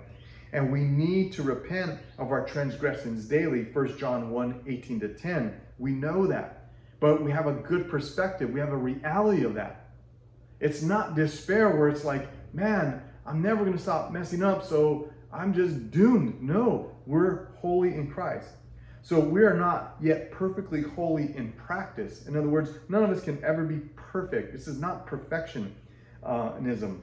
And 0.54 0.72
we 0.72 0.82
need 0.82 1.34
to 1.34 1.44
repent 1.44 2.00
of 2.18 2.32
our 2.32 2.46
transgressions 2.46 3.26
daily. 3.26 3.64
1 3.64 3.98
John 3.98 4.30
1 4.30 4.64
18 4.68 5.00
to 5.02 5.10
10. 5.10 5.60
We 5.78 5.92
know 5.92 6.28
that. 6.28 6.70
But 7.00 7.22
we 7.24 7.32
have 7.32 7.48
a 7.48 7.54
good 7.54 7.90
perspective. 7.90 8.50
We 8.52 8.60
have 8.60 8.74
a 8.74 8.78
reality 8.78 9.44
of 9.44 9.54
that. 9.56 9.92
It's 10.60 10.82
not 10.82 11.16
despair 11.16 11.70
where 11.76 11.90
it's 11.90 12.04
like, 12.04 12.28
man, 12.54 13.02
I'm 13.26 13.42
never 13.42 13.64
going 13.64 13.78
to 13.78 13.82
stop 13.82 14.12
messing 14.12 14.42
up, 14.42 14.66
so 14.66 15.12
I'm 15.32 15.54
just 15.54 15.92
doomed. 15.92 16.42
No, 16.42 16.92
we're 17.06 17.50
holy 17.58 17.94
in 17.94 18.10
Christ. 18.10 18.48
So 19.02 19.20
we 19.20 19.44
are 19.44 19.56
not 19.56 19.96
yet 20.02 20.32
perfectly 20.32 20.82
holy 20.82 21.36
in 21.36 21.52
practice. 21.54 22.26
In 22.28 22.36
other 22.36 22.50
words, 22.50 22.72
none 22.90 23.04
of 23.04 23.10
us 23.10 23.24
can 23.24 23.42
ever 23.44 23.64
be 23.64 23.80
perfect. 23.96 24.52
This 24.52 24.68
is 24.68 24.80
not 24.80 25.08
perfectionism. 25.08 27.00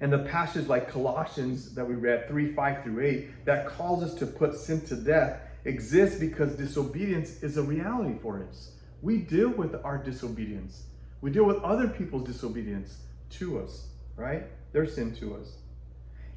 And 0.00 0.12
the 0.12 0.18
passage 0.20 0.66
like 0.66 0.90
Colossians 0.90 1.74
that 1.74 1.86
we 1.86 1.94
read, 1.94 2.28
3 2.28 2.52
5 2.52 2.84
through 2.84 3.04
8, 3.04 3.44
that 3.46 3.66
calls 3.66 4.02
us 4.02 4.14
to 4.14 4.26
put 4.26 4.54
sin 4.54 4.80
to 4.82 4.96
death 4.96 5.40
exists 5.64 6.18
because 6.18 6.54
disobedience 6.54 7.42
is 7.42 7.56
a 7.56 7.62
reality 7.62 8.18
for 8.22 8.42
us. 8.42 8.72
We 9.02 9.18
deal 9.18 9.50
with 9.50 9.74
our 9.84 9.98
disobedience, 9.98 10.84
we 11.20 11.30
deal 11.30 11.44
with 11.44 11.58
other 11.58 11.88
people's 11.88 12.26
disobedience 12.26 12.98
to 13.30 13.58
us, 13.58 13.88
right? 14.16 14.44
Their 14.72 14.86
sin 14.86 15.14
to 15.16 15.36
us. 15.36 15.56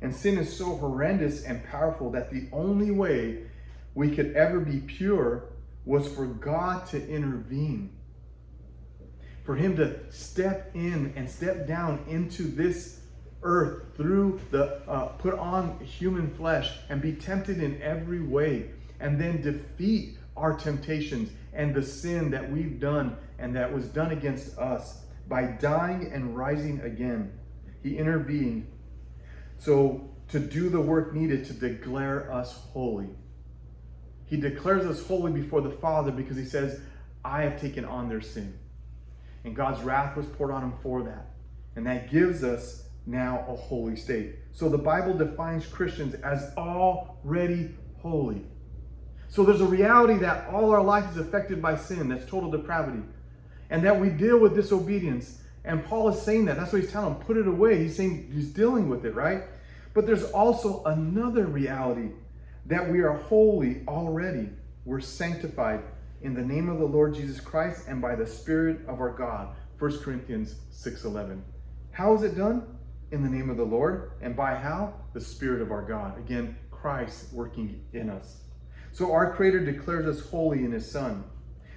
And 0.02 0.16
sin 0.16 0.38
is 0.38 0.56
so 0.56 0.78
horrendous 0.78 1.44
and 1.44 1.64
powerful 1.66 2.10
that 2.12 2.32
the 2.32 2.48
only 2.52 2.92
way 2.92 3.44
we 3.96 4.16
could 4.16 4.34
ever 4.36 4.60
be 4.60 4.80
pure 4.80 5.50
was 5.86 6.08
for 6.08 6.26
God 6.26 6.86
to 6.88 7.10
intervene, 7.10 7.92
for 9.44 9.56
Him 9.56 9.76
to 9.78 10.00
step 10.12 10.72
in 10.74 11.14
and 11.16 11.30
step 11.30 11.68
down 11.68 12.06
into 12.08 12.44
this 12.44 12.99
earth 13.44 13.84
through 13.96 14.40
the 14.52 14.82
uh, 14.88 15.06
put 15.18 15.34
on 15.34 15.80
human 15.80 16.30
flesh 16.36 16.72
and 16.90 17.02
be 17.02 17.14
tempted 17.14 17.62
in 17.62 17.82
every 17.82 18.22
way, 18.22 18.70
and 19.00 19.20
then 19.20 19.42
defeat 19.42 20.18
our 20.36 20.54
temptations 20.54 21.32
and 21.54 21.74
the 21.74 21.84
sin 21.84 22.32
that 22.32 22.50
we've 22.52 22.80
done 22.80 23.18
and 23.38 23.56
that 23.56 23.74
was 23.74 23.86
done 23.86 24.12
against 24.12 24.58
us 24.58 25.04
by 25.28 25.44
dying 25.44 26.12
and 26.14 26.36
rising 26.36 26.82
again. 26.82 27.32
He 27.82 27.98
intervened 27.98 28.68
so 29.60 30.10
to 30.30 30.40
do 30.40 30.70
the 30.70 30.80
work 30.80 31.14
needed 31.14 31.46
to 31.46 31.54
declare 31.54 32.32
us 32.32 32.54
holy. 32.72 33.10
He 34.26 34.38
declares 34.38 34.86
us 34.86 35.06
holy 35.06 35.32
before 35.32 35.62
the 35.62 35.72
Father 35.72 36.12
because 36.12 36.38
he 36.38 36.46
says, 36.46 36.80
I 37.26 37.44
have 37.44 37.60
taken 37.60 37.84
on 37.84 38.08
their 38.08 38.22
sin. 38.22 38.58
And 39.44 39.56
God's 39.56 39.82
wrath 39.82 40.16
was 40.16 40.26
poured 40.28 40.52
on 40.52 40.64
him 40.64 40.74
for 40.82 41.04
that. 41.04 41.32
And 41.76 41.86
that 41.88 42.10
gives 42.12 42.44
us 42.44 42.84
now 43.06 43.46
a 43.48 43.56
holy 43.56 43.96
state. 43.96 44.36
So 44.52 44.70
the 44.70 44.78
Bible 44.78 45.14
defines 45.14 45.66
Christians 45.66 46.16
as 46.16 46.52
already 46.58 47.76
holy. 48.02 48.46
So 49.28 49.44
there's 49.44 49.62
a 49.62 49.66
reality 49.66 50.18
that 50.20 50.50
all 50.50 50.72
our 50.72 50.84
life 50.84 51.10
is 51.12 51.18
affected 51.18 51.62
by 51.62 51.78
sin, 51.78 52.10
that's 52.10 52.30
total 52.30 52.50
depravity, 52.50 53.04
and 53.70 53.84
that 53.84 54.00
we 54.00 54.10
deal 54.10 54.40
with 54.40 54.56
disobedience. 54.56 55.42
And 55.66 55.86
Paul 55.86 56.10
is 56.10 56.22
saying 56.22 56.46
that. 56.46 56.58
That's 56.58 56.74
what 56.74 56.82
he's 56.82 56.92
telling 56.92 57.14
them. 57.14 57.24
Put 57.24 57.38
it 57.38 57.48
away. 57.48 57.78
He's 57.78 57.96
saying 57.96 58.32
he's 58.34 58.48
dealing 58.48 58.90
with 58.90 59.06
it, 59.06 59.14
right? 59.14 59.44
But 59.94 60.08
there's 60.08 60.24
also 60.32 60.84
another 60.86 61.46
reality 61.46 62.10
that 62.66 62.90
we 62.90 63.02
are 63.02 63.14
holy 63.14 63.84
already. 63.88 64.50
We're 64.86 65.02
sanctified 65.02 65.82
in 66.22 66.34
the 66.34 66.42
name 66.42 66.70
of 66.70 66.80
the 66.80 66.86
Lord 66.86 67.14
Jesus 67.14 67.40
Christ 67.40 67.86
and 67.88 68.02
by 68.02 68.16
the 68.16 68.26
Spirit 68.26 68.80
of 68.88 69.00
our 69.00 69.12
God. 69.12 69.56
1 69.78 70.00
Corinthians 70.00 70.56
6:11. 70.72 71.42
How 71.92 72.16
is 72.16 72.24
it 72.24 72.36
done? 72.36 72.79
In 73.12 73.24
the 73.24 73.30
name 73.30 73.50
of 73.50 73.58
the 73.58 73.66
Lord. 73.66 74.12
And 74.22 74.36
by 74.36 74.54
how? 74.54 74.94
The 75.14 75.22
Spirit 75.22 75.64
of 75.64 75.72
our 75.72 75.82
God. 75.82 76.20
Again, 76.20 76.56
Christ 76.70 77.34
working 77.34 77.84
in 77.92 78.08
us. 78.08 78.42
So 78.92 79.12
our 79.12 79.34
Creator 79.34 79.66
declares 79.66 80.06
us 80.06 80.30
holy 80.30 80.64
in 80.64 80.72
His 80.72 80.90
Son. 80.90 81.24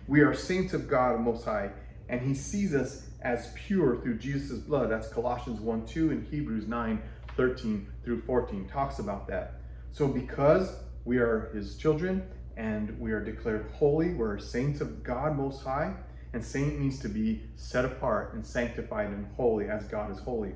We 0.06 0.20
are 0.20 0.34
saints 0.34 0.74
of 0.74 0.88
God 0.88 1.18
Most 1.20 1.46
High, 1.46 1.70
and 2.10 2.20
He 2.20 2.34
sees 2.34 2.74
us 2.74 3.08
as 3.22 3.50
pure 3.54 4.02
through 4.02 4.18
Jesus' 4.18 4.58
blood. 4.58 4.90
That's 4.90 5.08
Colossians 5.08 5.58
1 5.60 5.86
2 5.86 6.10
and 6.10 6.26
Hebrews 6.26 6.66
9 6.66 7.02
13 7.34 7.88
through 8.04 8.20
14 8.22 8.68
talks 8.68 8.98
about 8.98 9.26
that. 9.28 9.54
So 9.92 10.06
because 10.06 10.76
we 11.06 11.16
are 11.16 11.50
His 11.54 11.76
children 11.76 12.24
and 12.58 12.98
we 13.00 13.12
are 13.12 13.24
declared 13.24 13.70
holy, 13.72 14.12
we're 14.12 14.38
saints 14.38 14.82
of 14.82 15.02
God 15.02 15.34
Most 15.38 15.62
High, 15.62 15.94
and 16.34 16.44
saint 16.44 16.78
means 16.78 16.98
to 16.98 17.08
be 17.08 17.44
set 17.56 17.86
apart 17.86 18.34
and 18.34 18.46
sanctified 18.46 19.06
and 19.06 19.26
holy 19.34 19.68
as 19.68 19.84
God 19.84 20.10
is 20.10 20.18
holy. 20.18 20.52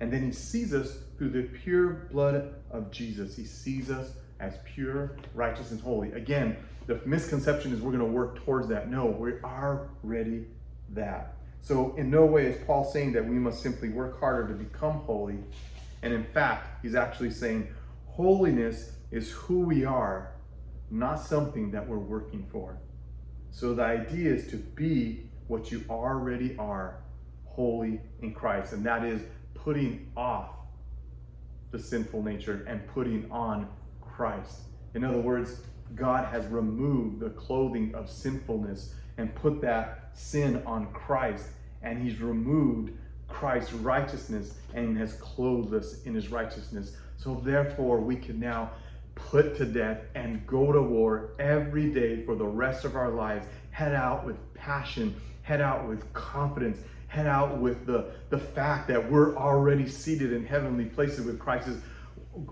And 0.00 0.12
then 0.12 0.24
He 0.24 0.32
sees 0.32 0.74
us 0.74 0.98
through 1.18 1.30
the 1.30 1.42
pure 1.42 2.08
blood 2.12 2.54
of 2.70 2.90
Jesus. 2.90 3.36
He 3.36 3.44
sees 3.44 3.90
us 3.90 4.12
as 4.40 4.54
pure, 4.64 5.16
righteous, 5.34 5.70
and 5.70 5.80
holy. 5.80 6.12
Again, 6.12 6.56
the 6.86 7.00
misconception 7.04 7.72
is 7.72 7.80
we're 7.80 7.92
going 7.92 8.04
to 8.04 8.12
work 8.12 8.44
towards 8.44 8.68
that. 8.68 8.90
No, 8.90 9.06
we 9.06 9.32
are 9.42 9.88
ready 10.02 10.44
that. 10.90 11.34
So, 11.60 11.94
in 11.96 12.10
no 12.10 12.24
way 12.24 12.46
is 12.46 12.64
Paul 12.64 12.84
saying 12.84 13.12
that 13.14 13.26
we 13.26 13.36
must 13.36 13.60
simply 13.60 13.88
work 13.88 14.20
harder 14.20 14.46
to 14.48 14.54
become 14.54 15.00
holy. 15.00 15.38
And 16.02 16.12
in 16.12 16.24
fact, 16.24 16.82
he's 16.82 16.94
actually 16.94 17.30
saying 17.30 17.68
holiness 18.06 18.92
is 19.10 19.30
who 19.32 19.60
we 19.60 19.84
are, 19.84 20.32
not 20.90 21.16
something 21.16 21.70
that 21.72 21.86
we're 21.86 21.98
working 21.98 22.46
for. 22.52 22.78
So, 23.50 23.74
the 23.74 23.82
idea 23.82 24.32
is 24.32 24.46
to 24.48 24.56
be 24.56 25.28
what 25.48 25.72
you 25.72 25.84
already 25.90 26.56
are, 26.56 27.00
holy 27.46 28.00
in 28.20 28.32
Christ. 28.32 28.72
And 28.72 28.84
that 28.84 29.04
is 29.04 29.22
putting 29.66 30.06
off 30.16 30.50
the 31.72 31.78
sinful 31.78 32.22
nature 32.22 32.64
and 32.68 32.86
putting 32.86 33.28
on 33.32 33.68
Christ. 34.00 34.60
In 34.94 35.02
other 35.02 35.18
words, 35.18 35.56
God 35.96 36.26
has 36.26 36.46
removed 36.46 37.18
the 37.18 37.30
clothing 37.30 37.92
of 37.92 38.08
sinfulness 38.08 38.94
and 39.18 39.34
put 39.34 39.60
that 39.62 40.10
sin 40.12 40.62
on 40.66 40.86
Christ, 40.92 41.48
and 41.82 42.00
He's 42.00 42.20
removed 42.20 42.92
Christ's 43.26 43.72
righteousness 43.72 44.54
and 44.72 44.96
has 44.96 45.14
clothed 45.14 45.74
us 45.74 46.00
in 46.02 46.14
His 46.14 46.30
righteousness. 46.30 46.96
So, 47.16 47.42
therefore, 47.44 47.98
we 47.98 48.14
can 48.14 48.38
now 48.38 48.70
put 49.16 49.56
to 49.56 49.64
death 49.64 49.98
and 50.14 50.46
go 50.46 50.70
to 50.70 50.80
war 50.80 51.30
every 51.40 51.90
day 51.92 52.24
for 52.24 52.36
the 52.36 52.46
rest 52.46 52.84
of 52.84 52.94
our 52.94 53.10
lives. 53.10 53.48
Head 53.72 53.94
out 53.94 54.24
with 54.24 54.36
passion, 54.54 55.16
head 55.42 55.60
out 55.60 55.88
with 55.88 56.12
confidence, 56.12 56.78
head 57.08 57.26
out 57.26 57.58
with 57.58 57.86
the, 57.86 58.12
the 58.30 58.38
fact 58.38 58.88
that 58.88 59.10
we're 59.10 59.36
already 59.36 59.88
seated 59.88 60.32
in 60.32 60.44
heavenly 60.44 60.86
places 60.86 61.24
with 61.24 61.38
Christ's 61.38 61.80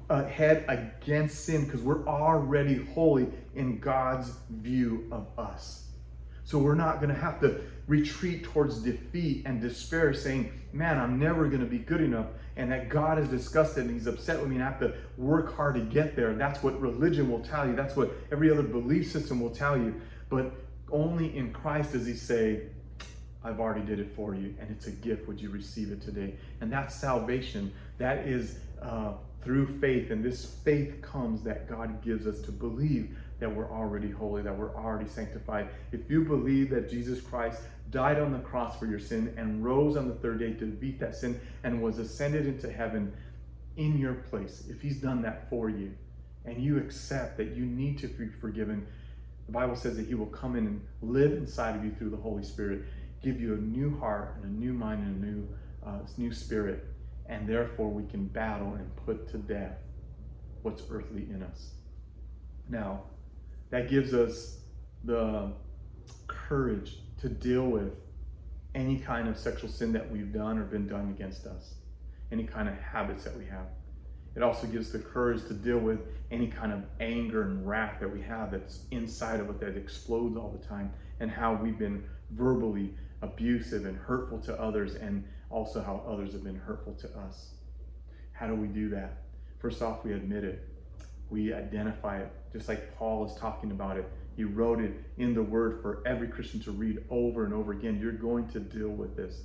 uh, 0.09 0.25
head 0.25 0.64
against 0.69 1.45
sin 1.45 1.64
because 1.64 1.81
we're 1.83 2.07
already 2.07 2.85
holy 2.95 3.29
in 3.55 3.79
God's 3.79 4.33
view 4.51 5.07
of 5.11 5.27
us. 5.38 5.88
So 6.45 6.59
we're 6.59 6.75
not 6.75 7.01
going 7.01 7.14
to 7.14 7.21
have 7.21 7.40
to 7.40 7.61
retreat 7.87 8.45
towards 8.45 8.81
defeat 8.81 9.45
and 9.47 9.61
despair, 9.61 10.12
saying, 10.14 10.53
Man, 10.73 10.99
I'm 10.99 11.19
never 11.19 11.47
going 11.49 11.61
to 11.61 11.67
be 11.67 11.79
good 11.79 12.01
enough, 12.01 12.27
and 12.57 12.71
that 12.73 12.88
God 12.88 13.19
is 13.19 13.29
disgusted 13.29 13.87
and 13.87 13.95
He's 13.95 14.07
upset 14.07 14.40
with 14.40 14.49
me, 14.49 14.57
and 14.57 14.64
I 14.64 14.71
have 14.71 14.81
to 14.81 14.95
work 15.17 15.55
hard 15.57 15.75
to 15.77 15.81
get 15.81 16.17
there. 16.17 16.35
That's 16.35 16.62
what 16.62 16.79
religion 16.81 17.31
will 17.31 17.40
tell 17.40 17.67
you. 17.67 17.75
That's 17.75 17.97
what 17.97 18.11
every 18.31 18.51
other 18.51 18.62
belief 18.62 19.11
system 19.11 19.40
will 19.40 19.51
tell 19.51 19.77
you. 19.77 20.01
But 20.29 20.53
only 20.90 21.37
in 21.37 21.53
Christ 21.53 21.93
does 21.93 22.07
He 22.07 22.14
say, 22.14 22.64
I've 23.44 23.61
already 23.61 23.85
did 23.85 24.00
it 24.00 24.11
for 24.16 24.35
you, 24.35 24.54
and 24.59 24.70
it's 24.70 24.87
a 24.87 24.90
gift. 24.90 25.28
Would 25.28 25.40
you 25.40 25.50
receive 25.50 25.92
it 25.92 26.00
today? 26.00 26.35
And 26.61 26.72
that's 26.72 26.94
salvation. 26.94 27.72
That 27.98 28.26
is 28.26 28.59
uh, 28.80 29.12
through 29.42 29.78
faith. 29.80 30.11
And 30.11 30.24
this 30.24 30.44
faith 30.64 31.02
comes 31.02 31.42
that 31.42 31.68
God 31.68 32.02
gives 32.02 32.26
us 32.26 32.40
to 32.40 32.52
believe 32.52 33.16
that 33.40 33.54
we're 33.54 33.70
already 33.70 34.11
holy, 34.11 34.42
that 34.42 34.57
we're 34.57 34.74
already 34.74 35.09
sanctified. 35.09 35.68
If 35.92 36.11
you 36.11 36.24
believe 36.24 36.70
that 36.70 36.88
Jesus 36.88 37.20
Christ 37.20 37.61
died 37.90 38.18
on 38.18 38.33
the 38.33 38.38
cross 38.38 38.78
for 38.78 38.87
your 38.87 38.98
sin 38.98 39.35
and 39.37 39.62
rose 39.62 39.96
on 39.96 40.09
the 40.09 40.14
third 40.14 40.38
day 40.38 40.52
to 40.54 40.66
defeat 40.66 40.98
that 41.00 41.14
sin 41.14 41.38
and 41.62 41.83
was 41.83 41.98
ascended 41.98 42.46
into 42.46 42.72
heaven 42.72 43.12
in 43.76 43.98
your 43.98 44.14
place, 44.14 44.64
if 44.70 44.80
he's 44.80 45.00
done 45.00 45.20
that 45.22 45.50
for 45.50 45.68
you, 45.68 45.92
and 46.46 46.62
you 46.62 46.78
accept 46.78 47.37
that 47.37 47.57
you 47.57 47.64
need 47.64 47.98
to 47.98 48.07
be 48.07 48.28
forgiven, 48.28 48.87
the 49.46 49.52
Bible 49.52 49.76
says 49.76 49.96
that 49.96 50.07
he 50.07 50.14
will 50.14 50.26
come 50.26 50.57
in 50.57 50.66
and 50.66 50.80
live 51.02 51.33
inside 51.33 51.76
of 51.76 51.85
you 51.85 51.90
through 51.92 52.11
the 52.11 52.16
Holy 52.16 52.44
Spirit, 52.44 52.83
give 53.24 53.40
you 53.40 53.54
a 53.54 53.58
new 53.58 53.98
heart 53.98 54.37
and 54.37 54.44
a 54.44 54.60
new 54.60 54.72
mind 54.72 55.02
and 55.02 55.24
a 55.24 55.26
new, 55.26 55.48
uh, 55.87 55.98
new 56.18 56.32
spirit 56.32 56.84
and 57.26 57.48
therefore 57.48 57.88
we 57.88 58.04
can 58.04 58.26
battle 58.26 58.74
and 58.74 58.94
put 58.96 59.28
to 59.30 59.38
death 59.38 59.78
what's 60.62 60.82
earthly 60.90 61.26
in 61.30 61.42
us. 61.42 61.70
Now, 62.68 63.04
that 63.70 63.88
gives 63.88 64.14
us 64.14 64.58
the 65.04 65.52
courage 66.26 66.98
to 67.20 67.28
deal 67.28 67.66
with 67.66 67.92
any 68.74 68.98
kind 68.98 69.28
of 69.28 69.38
sexual 69.38 69.70
sin 69.70 69.92
that 69.92 70.10
we've 70.10 70.32
done 70.32 70.58
or 70.58 70.64
been 70.64 70.87
done 70.87 71.14
against 71.16 71.46
us, 71.46 71.74
any 72.32 72.44
kind 72.44 72.68
of 72.68 72.76
habits 72.78 73.24
that 73.24 73.37
we 73.37 73.44
have. 73.46 73.66
It 74.37 74.42
also 74.42 74.66
gives 74.66 74.90
the 74.90 74.98
courage 74.98 75.46
to 75.46 75.54
deal 75.54 75.78
with 75.78 76.00
any 76.30 76.48
kind 76.48 76.72
of 76.72 76.82
anger 76.98 77.42
and 77.42 77.66
wrath 77.66 78.00
that 78.00 78.12
we 78.12 78.20
have 78.22 78.50
that's 78.50 78.80
inside 78.90 79.38
of 79.40 79.48
it 79.48 79.60
that 79.60 79.76
explodes 79.76 80.37
all 80.37 80.50
the 80.50 80.66
time, 80.66 80.92
and 81.20 81.30
how 81.30 81.54
we've 81.54 81.78
been 81.78 82.04
verbally 82.30 82.94
abusive 83.24 83.87
and 83.87 83.96
hurtful 83.96 84.38
to 84.40 84.60
others, 84.60 84.94
and 84.94 85.24
also 85.50 85.82
how 85.82 86.02
others 86.06 86.32
have 86.32 86.44
been 86.44 86.58
hurtful 86.58 86.92
to 86.94 87.08
us. 87.18 87.54
How 88.32 88.46
do 88.46 88.54
we 88.54 88.68
do 88.68 88.88
that? 88.90 89.22
First 89.58 89.82
off, 89.82 90.04
we 90.04 90.12
admit 90.12 90.44
it. 90.44 90.68
We 91.30 91.52
identify 91.54 92.18
it, 92.18 92.30
just 92.52 92.68
like 92.68 92.96
Paul 92.96 93.26
is 93.26 93.34
talking 93.34 93.70
about 93.70 93.96
it. 93.96 94.08
He 94.37 94.44
wrote 94.44 94.80
it 94.80 94.92
in 95.16 95.32
the 95.32 95.42
Word 95.42 95.80
for 95.80 96.02
every 96.06 96.28
Christian 96.28 96.60
to 96.60 96.72
read 96.72 97.02
over 97.08 97.44
and 97.44 97.54
over 97.54 97.72
again. 97.72 97.98
You're 98.00 98.12
going 98.12 98.48
to 98.48 98.60
deal 98.60 98.90
with 98.90 99.16
this. 99.16 99.42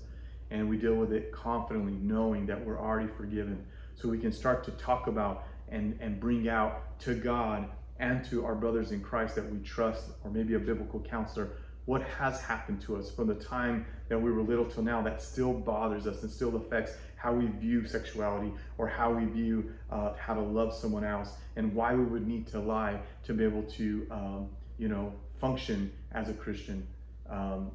And 0.52 0.68
we 0.68 0.78
deal 0.78 0.96
with 0.96 1.14
it 1.14 1.32
confidently, 1.32 1.94
knowing 1.94 2.48
that 2.48 2.66
we're 2.66 2.80
already 2.80 3.10
forgiven. 3.16 3.66
So 3.96 4.10
we 4.10 4.18
can 4.18 4.32
start 4.32 4.64
to 4.66 4.72
talk 4.72 5.08
about 5.08 5.46
and, 5.70 5.98
and 6.02 6.20
bring 6.20 6.50
out 6.50 7.00
to 7.02 7.14
God 7.14 7.70
and 8.00 8.26
to 8.26 8.46
our 8.46 8.56
brothers 8.56 8.92
in 8.92 9.02
Christ 9.02 9.36
that 9.36 9.50
we 9.52 9.60
trust, 9.60 10.06
or 10.24 10.32
maybe 10.32 10.56
a 10.56 10.60
biblical 10.60 11.00
counselor, 11.02 11.50
what 11.90 12.04
has 12.04 12.40
happened 12.40 12.80
to 12.80 12.96
us 12.96 13.10
from 13.10 13.26
the 13.26 13.34
time 13.34 13.84
that 14.10 14.22
we 14.22 14.32
were 14.32 14.44
little 14.44 14.64
till 14.64 14.84
now 14.84 15.02
that 15.02 15.20
still 15.20 15.52
bothers 15.52 16.06
us 16.06 16.22
and 16.22 16.32
still 16.32 16.56
affects 16.56 16.92
how 17.16 17.34
we 17.34 17.48
view 17.48 17.84
sexuality 17.88 18.52
or 18.78 18.88
how 18.88 19.12
we 19.12 19.26
view 19.26 19.72
uh, 19.90 20.14
how 20.14 20.36
to 20.36 20.40
love 20.40 20.72
someone 20.72 21.04
else 21.04 21.32
and 21.56 21.74
why 21.74 21.96
we 21.96 22.04
would 22.04 22.28
need 22.28 22.46
to 22.46 22.60
lie 22.60 23.00
to 23.24 23.34
be 23.34 23.44
able 23.44 23.64
to, 23.64 24.06
um, 24.12 24.48
you 24.78 24.88
know, 24.88 25.12
function 25.42 25.92
as 26.12 26.30
a 26.30 26.34
Christian. 26.34 26.86
Um, 27.28 27.72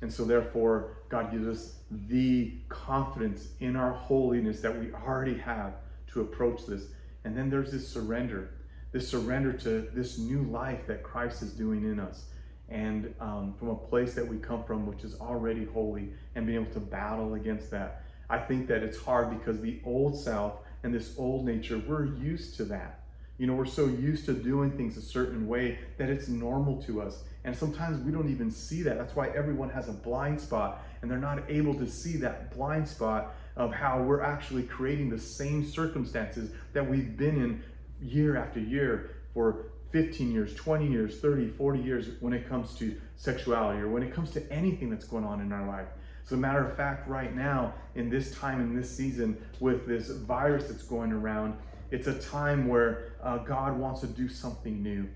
and 0.00 0.10
so, 0.10 0.24
therefore, 0.24 0.96
God 1.10 1.30
gives 1.30 1.46
us 1.46 1.74
the 2.08 2.54
confidence 2.70 3.48
in 3.60 3.76
our 3.76 3.92
holiness 3.92 4.60
that 4.62 4.74
we 4.74 4.90
already 4.94 5.36
have 5.36 5.74
to 6.14 6.22
approach 6.22 6.64
this. 6.64 6.84
And 7.24 7.36
then 7.36 7.50
there's 7.50 7.72
this 7.72 7.86
surrender, 7.86 8.54
this 8.92 9.06
surrender 9.06 9.52
to 9.52 9.82
this 9.92 10.18
new 10.18 10.44
life 10.44 10.86
that 10.86 11.02
Christ 11.02 11.42
is 11.42 11.52
doing 11.52 11.84
in 11.84 12.00
us 12.00 12.24
and 12.70 13.12
um, 13.20 13.54
from 13.58 13.68
a 13.68 13.74
place 13.74 14.14
that 14.14 14.26
we 14.26 14.38
come 14.38 14.64
from, 14.64 14.86
which 14.86 15.02
is 15.04 15.14
already 15.20 15.64
holy, 15.66 16.10
and 16.34 16.46
being 16.46 16.62
able 16.62 16.72
to 16.72 16.80
battle 16.80 17.34
against 17.34 17.70
that. 17.70 18.02
I 18.28 18.38
think 18.38 18.68
that 18.68 18.82
it's 18.82 18.98
hard 18.98 19.36
because 19.36 19.60
the 19.60 19.80
old 19.84 20.16
self 20.16 20.60
and 20.82 20.94
this 20.94 21.14
old 21.18 21.44
nature, 21.44 21.82
we're 21.86 22.06
used 22.06 22.56
to 22.58 22.64
that. 22.66 23.00
You 23.38 23.46
know, 23.46 23.54
we're 23.54 23.64
so 23.64 23.86
used 23.86 24.26
to 24.26 24.34
doing 24.34 24.70
things 24.70 24.96
a 24.96 25.02
certain 25.02 25.48
way 25.48 25.78
that 25.96 26.08
it's 26.10 26.28
normal 26.28 26.80
to 26.82 27.00
us. 27.00 27.24
And 27.44 27.56
sometimes 27.56 28.04
we 28.04 28.12
don't 28.12 28.30
even 28.30 28.50
see 28.50 28.82
that. 28.82 28.98
That's 28.98 29.16
why 29.16 29.28
everyone 29.28 29.70
has 29.70 29.88
a 29.88 29.92
blind 29.92 30.40
spot 30.40 30.82
and 31.00 31.10
they're 31.10 31.18
not 31.18 31.42
able 31.48 31.74
to 31.74 31.88
see 31.88 32.18
that 32.18 32.54
blind 32.54 32.86
spot 32.86 33.34
of 33.56 33.72
how 33.72 34.02
we're 34.02 34.20
actually 34.20 34.64
creating 34.64 35.08
the 35.08 35.18
same 35.18 35.66
circumstances 35.66 36.50
that 36.74 36.88
we've 36.88 37.16
been 37.16 37.36
in 37.36 37.62
year 38.02 38.36
after 38.36 38.60
year 38.60 39.16
for 39.32 39.72
15 39.92 40.32
years, 40.32 40.54
20 40.54 40.86
years, 40.86 41.18
30, 41.18 41.48
40 41.50 41.80
years 41.80 42.08
when 42.20 42.32
it 42.32 42.48
comes 42.48 42.74
to 42.76 42.94
sexuality 43.16 43.80
or 43.80 43.88
when 43.88 44.02
it 44.02 44.14
comes 44.14 44.30
to 44.30 44.52
anything 44.52 44.90
that's 44.90 45.04
going 45.04 45.24
on 45.24 45.40
in 45.40 45.52
our 45.52 45.66
life. 45.66 45.88
As 46.24 46.32
a 46.32 46.36
matter 46.36 46.64
of 46.64 46.76
fact, 46.76 47.08
right 47.08 47.34
now, 47.34 47.74
in 47.96 48.08
this 48.08 48.34
time, 48.34 48.60
in 48.60 48.74
this 48.74 48.88
season, 48.88 49.36
with 49.58 49.86
this 49.86 50.10
virus 50.10 50.68
that's 50.68 50.84
going 50.84 51.12
around, 51.12 51.54
it's 51.90 52.06
a 52.06 52.18
time 52.20 52.68
where 52.68 53.14
uh, 53.22 53.38
God 53.38 53.76
wants 53.76 54.00
to 54.02 54.06
do 54.06 54.28
something 54.28 54.82
new. 54.82 55.08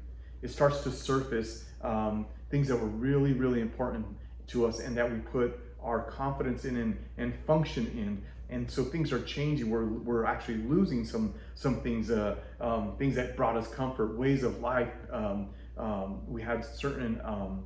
It 0.43 0.51
starts 0.51 0.83
to 0.83 0.91
surface 0.91 1.67
um, 1.83 2.27
things 2.51 2.69
that 2.69 2.77
were 2.77 2.89
really, 2.89 3.33
really 3.33 3.61
important 3.61 4.07
to 4.49 4.67
us 4.67 4.81
and 4.81 4.97
that 4.97 5.11
we 5.11 5.19
put 5.19 5.61
our 5.83 6.03
confidence 6.03 6.65
in 6.65 6.77
and, 6.77 6.97
and 7.17 7.35
function 7.47 7.87
in. 7.87 8.23
And 8.51 8.71
so 8.71 8.85
things 8.85 9.13
are 9.13 9.23
changing. 9.23 9.71
We're, 9.71 9.87
we're 9.87 10.25
actually 10.25 10.59
losing 10.59 11.05
some 11.05 11.35
some 11.55 11.81
things, 11.81 12.11
uh, 12.11 12.37
um, 12.61 12.95
things 12.99 13.15
that 13.17 13.37
brought 13.37 13.57
us 13.57 13.69
comfort, 13.69 14.17
ways 14.19 14.43
of 14.43 14.61
life. 14.61 14.93
Um, 15.11 15.49
um 15.77 16.21
we 16.29 16.43
had 16.43 16.65
certain 16.65 17.21
um, 17.25 17.65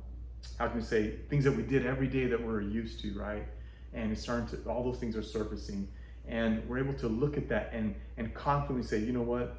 how 0.57 0.67
can 0.67 0.77
we 0.77 0.83
say 0.83 1.15
things 1.29 1.43
that 1.43 1.55
we 1.55 1.63
did 1.63 1.85
every 1.85 2.07
day 2.07 2.25
that 2.27 2.41
we're 2.41 2.61
used 2.61 3.01
to, 3.01 3.17
right? 3.19 3.45
And 3.93 4.11
it's 4.11 4.21
starting 4.21 4.47
to 4.47 4.69
all 4.69 4.83
those 4.83 4.99
things 4.99 5.15
are 5.15 5.23
surfacing, 5.23 5.87
and 6.27 6.67
we're 6.67 6.79
able 6.79 6.93
to 6.95 7.07
look 7.07 7.37
at 7.37 7.49
that 7.49 7.71
and 7.73 7.95
and 8.17 8.33
confidently 8.33 8.85
say, 8.85 8.99
you 8.99 9.11
know 9.11 9.21
what? 9.21 9.57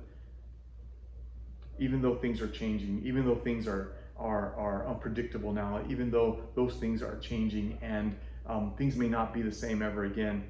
Even 1.79 2.03
though 2.03 2.17
things 2.17 2.41
are 2.41 2.49
changing, 2.49 3.03
even 3.05 3.25
though 3.25 3.37
things 3.37 3.67
are 3.67 3.93
are 4.17 4.55
are 4.57 4.87
unpredictable 4.89 5.53
now, 5.53 5.81
even 5.89 6.11
though 6.11 6.41
those 6.55 6.75
things 6.75 7.03
are 7.03 7.19
changing 7.19 7.79
and 7.83 8.17
um, 8.47 8.73
things 8.77 8.97
may 8.97 9.09
not 9.09 9.33
be 9.33 9.43
the 9.43 9.53
same 9.53 9.83
ever 9.83 10.05
again, 10.05 10.45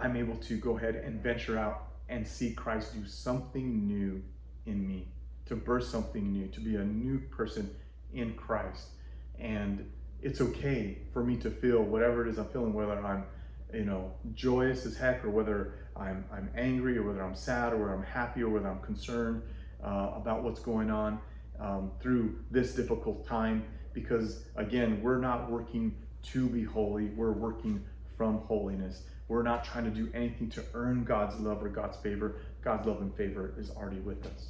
I'm 0.00 0.16
able 0.16 0.36
to 0.36 0.56
go 0.56 0.76
ahead 0.76 0.96
and 0.96 1.22
venture 1.22 1.58
out 1.58 1.88
and 2.08 2.26
see 2.26 2.52
Christ 2.52 2.94
do 2.94 3.06
something 3.06 3.86
new 3.86 4.22
in 4.66 4.86
me, 4.86 5.08
to 5.46 5.56
birth 5.56 5.84
something 5.84 6.32
new, 6.32 6.48
to 6.48 6.60
be 6.60 6.76
a 6.76 6.84
new 6.84 7.18
person 7.18 7.70
in 8.12 8.34
Christ. 8.34 8.88
And 9.38 9.88
it's 10.22 10.40
okay 10.40 10.98
for 11.12 11.22
me 11.24 11.36
to 11.36 11.50
feel 11.50 11.82
whatever 11.82 12.26
it 12.26 12.30
is 12.30 12.38
I'm 12.38 12.46
feeling, 12.46 12.72
whether 12.72 12.92
I'm, 13.04 13.24
you 13.72 13.84
know, 13.84 14.12
joyous 14.34 14.84
as 14.86 14.96
heck, 14.96 15.24
or 15.24 15.30
whether 15.30 15.74
I'm, 15.96 16.24
I'm 16.32 16.50
angry, 16.56 16.98
or 16.98 17.04
whether 17.04 17.22
I'm 17.22 17.34
sad, 17.34 17.72
or 17.72 17.78
whether 17.78 17.94
I'm 17.94 18.02
happy, 18.02 18.42
or 18.42 18.48
whether 18.48 18.68
I'm 18.68 18.80
concerned 18.80 19.42
uh, 19.82 20.10
about 20.14 20.42
what's 20.42 20.60
going 20.60 20.90
on 20.90 21.20
um, 21.58 21.90
through 22.00 22.40
this 22.50 22.74
difficult 22.74 23.26
time. 23.26 23.64
Because 23.92 24.44
again, 24.56 25.00
we're 25.02 25.18
not 25.18 25.50
working 25.50 25.94
to 26.22 26.48
be 26.48 26.64
holy, 26.64 27.06
we're 27.06 27.32
working 27.32 27.82
from 28.16 28.38
holiness. 28.38 29.04
We're 29.30 29.44
not 29.44 29.64
trying 29.64 29.84
to 29.84 29.90
do 29.92 30.10
anything 30.12 30.50
to 30.50 30.64
earn 30.74 31.04
God's 31.04 31.38
love 31.38 31.62
or 31.62 31.68
God's 31.68 31.96
favor. 31.98 32.40
God's 32.62 32.84
love 32.84 33.00
and 33.00 33.14
favor 33.14 33.54
is 33.56 33.70
already 33.70 34.00
with 34.00 34.26
us. 34.26 34.48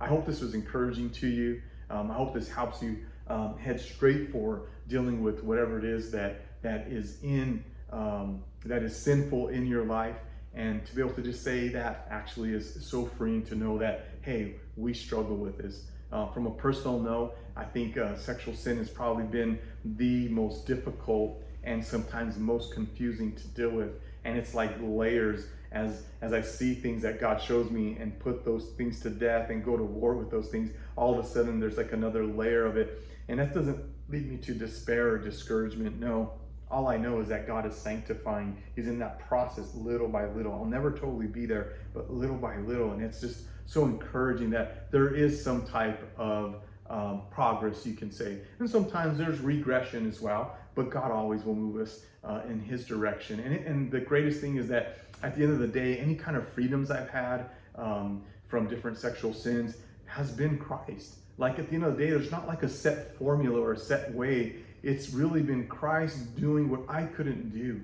I 0.00 0.06
hope 0.06 0.24
this 0.24 0.40
was 0.40 0.54
encouraging 0.54 1.10
to 1.10 1.26
you. 1.26 1.60
Um, 1.90 2.12
I 2.12 2.14
hope 2.14 2.32
this 2.32 2.48
helps 2.48 2.80
you 2.80 2.98
um, 3.26 3.58
head 3.58 3.80
straight 3.80 4.30
for 4.30 4.68
dealing 4.86 5.20
with 5.24 5.42
whatever 5.42 5.80
it 5.80 5.84
is 5.84 6.12
that 6.12 6.42
that 6.62 6.86
is 6.86 7.18
in 7.24 7.64
um, 7.90 8.40
that 8.64 8.84
is 8.84 8.96
sinful 8.96 9.48
in 9.48 9.66
your 9.66 9.84
life, 9.84 10.16
and 10.54 10.86
to 10.86 10.94
be 10.94 11.02
able 11.02 11.14
to 11.14 11.22
just 11.22 11.42
say 11.42 11.66
that 11.70 12.06
actually 12.08 12.54
is 12.54 12.86
so 12.86 13.06
freeing 13.06 13.44
to 13.46 13.56
know 13.56 13.78
that 13.78 14.10
hey, 14.22 14.54
we 14.76 14.94
struggle 14.94 15.36
with 15.36 15.58
this. 15.58 15.86
Uh, 16.12 16.28
from 16.28 16.46
a 16.46 16.50
personal 16.52 17.00
note, 17.00 17.34
I 17.56 17.64
think 17.64 17.98
uh, 17.98 18.16
sexual 18.16 18.54
sin 18.54 18.76
has 18.76 18.88
probably 18.88 19.24
been 19.24 19.58
the 19.84 20.28
most 20.28 20.68
difficult 20.68 21.42
and 21.66 21.84
sometimes 21.84 22.38
most 22.38 22.72
confusing 22.72 23.32
to 23.32 23.48
deal 23.48 23.70
with, 23.70 24.00
and 24.24 24.36
it's 24.36 24.54
like 24.54 24.74
layers 24.80 25.46
as 25.72 26.04
as 26.22 26.32
I 26.32 26.40
see 26.40 26.74
things 26.74 27.02
that 27.02 27.20
God 27.20 27.42
shows 27.42 27.70
me 27.70 27.96
and 28.00 28.18
put 28.18 28.44
those 28.44 28.70
things 28.76 29.00
to 29.00 29.10
death 29.10 29.50
and 29.50 29.62
go 29.62 29.76
to 29.76 29.82
war 29.82 30.14
with 30.14 30.30
those 30.30 30.48
things, 30.48 30.70
all 30.96 31.18
of 31.18 31.24
a 31.24 31.28
sudden 31.28 31.60
there's 31.60 31.76
like 31.76 31.92
another 31.92 32.24
layer 32.24 32.64
of 32.64 32.76
it. 32.76 33.02
And 33.28 33.38
that 33.40 33.52
doesn't 33.52 33.78
lead 34.08 34.30
me 34.30 34.36
to 34.38 34.54
despair 34.54 35.10
or 35.10 35.18
discouragement. 35.18 35.98
No. 35.98 36.32
All 36.70 36.88
I 36.88 36.96
know 36.96 37.20
is 37.20 37.28
that 37.28 37.46
God 37.46 37.66
is 37.66 37.74
sanctifying. 37.74 38.56
He's 38.74 38.86
in 38.86 38.98
that 39.00 39.18
process 39.18 39.74
little 39.74 40.08
by 40.08 40.26
little. 40.26 40.52
I'll 40.52 40.64
never 40.64 40.90
totally 40.90 41.26
be 41.26 41.44
there, 41.44 41.74
but 41.92 42.10
little 42.10 42.36
by 42.36 42.56
little. 42.58 42.92
And 42.92 43.02
it's 43.02 43.20
just 43.20 43.42
so 43.66 43.84
encouraging 43.84 44.50
that 44.50 44.90
there 44.90 45.14
is 45.14 45.42
some 45.42 45.66
type 45.66 46.10
of 46.16 46.56
um, 46.88 47.22
progress, 47.30 47.86
you 47.86 47.94
can 47.94 48.10
say. 48.10 48.38
And 48.58 48.68
sometimes 48.68 49.18
there's 49.18 49.40
regression 49.40 50.08
as 50.08 50.20
well, 50.20 50.56
but 50.74 50.90
God 50.90 51.10
always 51.10 51.44
will 51.44 51.54
move 51.54 51.80
us 51.80 52.00
uh, 52.24 52.40
in 52.48 52.60
His 52.60 52.84
direction. 52.84 53.40
And, 53.40 53.54
and 53.54 53.90
the 53.90 54.00
greatest 54.00 54.40
thing 54.40 54.56
is 54.56 54.68
that 54.68 54.98
at 55.22 55.36
the 55.36 55.42
end 55.42 55.52
of 55.52 55.58
the 55.58 55.68
day, 55.68 55.98
any 55.98 56.14
kind 56.14 56.36
of 56.36 56.48
freedoms 56.48 56.90
I've 56.90 57.08
had 57.08 57.46
um, 57.76 58.22
from 58.48 58.68
different 58.68 58.98
sexual 58.98 59.32
sins 59.32 59.76
has 60.06 60.30
been 60.30 60.58
Christ. 60.58 61.16
Like 61.38 61.58
at 61.58 61.68
the 61.68 61.74
end 61.74 61.84
of 61.84 61.96
the 61.96 62.04
day, 62.04 62.10
there's 62.10 62.30
not 62.30 62.46
like 62.46 62.62
a 62.62 62.68
set 62.68 63.16
formula 63.18 63.60
or 63.60 63.72
a 63.72 63.78
set 63.78 64.12
way. 64.12 64.56
It's 64.82 65.10
really 65.10 65.42
been 65.42 65.66
Christ 65.66 66.36
doing 66.36 66.68
what 66.68 66.80
I 66.88 67.04
couldn't 67.04 67.50
do. 67.50 67.80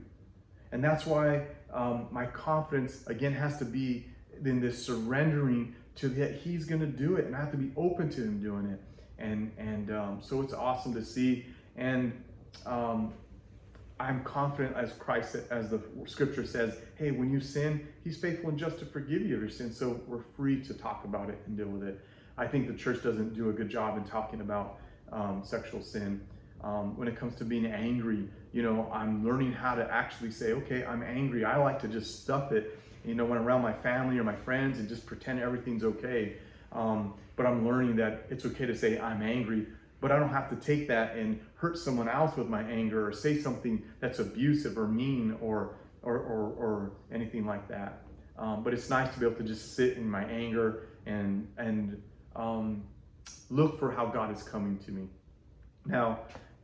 And 0.73 0.85
that's 0.85 1.07
why 1.07 1.47
um, 1.73 2.07
my 2.11 2.27
confidence, 2.27 3.07
again, 3.07 3.33
has 3.33 3.59
to 3.59 3.65
be 3.65 4.07
in 4.45 4.61
this 4.61 4.85
surrendering 4.85 5.75
to 5.97 6.09
that 6.09 6.37
He's 6.37 6.65
going 6.65 6.81
to 6.81 6.87
do 6.87 7.17
it. 7.17 7.25
And 7.25 7.35
I 7.35 7.41
have 7.41 7.51
to 7.51 7.57
be 7.57 7.73
open 7.77 8.11
to 8.11 8.23
Him 8.23 8.41
doing 8.41 8.67
it. 8.67 8.81
And, 9.19 9.51
and 9.59 9.91
um, 9.91 10.19
so 10.23 10.41
it's 10.43 10.53
awesome 10.53 10.95
to 10.95 11.05
see. 11.05 11.47
And 11.77 12.13
um, 12.67 13.13
I'm 14.01 14.25
confident 14.25 14.77
as 14.77 14.93
Christ, 14.95 15.37
as 15.51 15.69
the 15.69 15.81
scripture 16.07 16.47
says, 16.47 16.79
hey, 16.97 17.11
when 17.11 17.31
you 17.31 17.39
sin, 17.39 17.87
he's 18.03 18.17
faithful 18.17 18.49
and 18.49 18.59
just 18.59 18.79
to 18.79 18.87
forgive 18.87 19.21
you 19.23 19.35
of 19.35 19.43
your 19.43 19.51
sin. 19.51 19.71
So 19.71 20.01
we're 20.07 20.23
free 20.37 20.63
to 20.65 20.73
talk 20.73 21.05
about 21.05 21.29
it 21.29 21.39
and 21.47 21.57
deal 21.57 21.69
with 21.69 21.83
it. 21.83 22.01
I 22.39 22.47
think 22.47 22.67
the 22.67 22.75
church 22.75 23.03
doesn't 23.03 23.35
do 23.35 23.51
a 23.51 23.53
good 23.53 23.69
job 23.69 23.99
in 23.99 24.05
talking 24.05 24.41
about 24.41 24.79
um, 25.13 25.43
sexual 25.45 25.83
sin. 25.83 26.23
Um, 26.63 26.97
when 26.97 27.09
it 27.09 27.17
comes 27.17 27.35
to 27.37 27.45
being 27.45 27.67
angry, 27.67 28.27
you 28.53 28.63
know, 28.63 28.91
I'm 28.91 29.25
learning 29.25 29.53
how 29.53 29.75
to 29.75 29.91
actually 29.93 30.31
say, 30.31 30.53
okay, 30.53 30.85
I'm 30.85 31.03
angry. 31.03 31.45
I 31.45 31.57
like 31.59 31.79
to 31.83 31.89
just 31.89 32.23
stuff 32.23 32.53
it, 32.53 32.79
you 33.05 33.15
know, 33.15 33.27
when 33.27 33.39
around 33.39 33.61
my 33.61 33.73
family 33.73 34.19
or 34.19 34.25
my 34.25 34.37
friends 34.37 34.79
and 34.79 34.89
just 34.89 35.05
pretend 35.05 35.41
everything's 35.41 35.85
okay. 35.85 36.37
Um, 36.73 37.15
but 37.37 37.45
I'm 37.45 37.67
learning 37.67 37.97
that 37.97 38.27
it's 38.31 38.47
okay 38.47 38.65
to 38.67 38.77
say 38.77 38.99
I'm 38.99 39.23
angry 39.23 39.67
but 40.01 40.11
I 40.11 40.19
don't 40.19 40.31
have 40.31 40.49
to 40.51 40.57
take 40.57 40.89
that 40.89 41.17
and 41.17 41.41
hurt 41.55 41.79
someone 41.79 42.09
else 42.09 42.37
with 42.37 42.49
my 42.49 42.63
anger 42.63 43.07
or 43.07 43.13
say 43.13 43.39
something 43.39 43.83
that's 44.01 44.19
abusive 44.19 44.79
or 44.79 44.89
mean 44.89 45.37
or 45.41 45.77
or, 46.03 46.17
or, 46.17 46.53
or 46.53 46.93
anything 47.13 47.45
like 47.45 47.69
that. 47.69 48.03
Um, 48.39 48.65
but 48.65 48.73
it's 48.73 48.89
nice 48.89 49.13
to 49.13 49.21
be 49.21 49.27
able 49.27 49.37
to 49.37 49.43
just 49.43 49.77
sit 49.77 49.99
in 49.99 50.11
my 50.11 50.25
anger 50.25 50.89
and 51.07 51.47
and 51.59 52.03
um, 52.35 52.85
look 53.51 53.79
for 53.79 53.91
how 53.91 54.07
God 54.07 54.35
is 54.35 54.43
coming 54.43 54.79
to 54.79 54.93
me. 54.93 55.09
Now, 55.85 56.21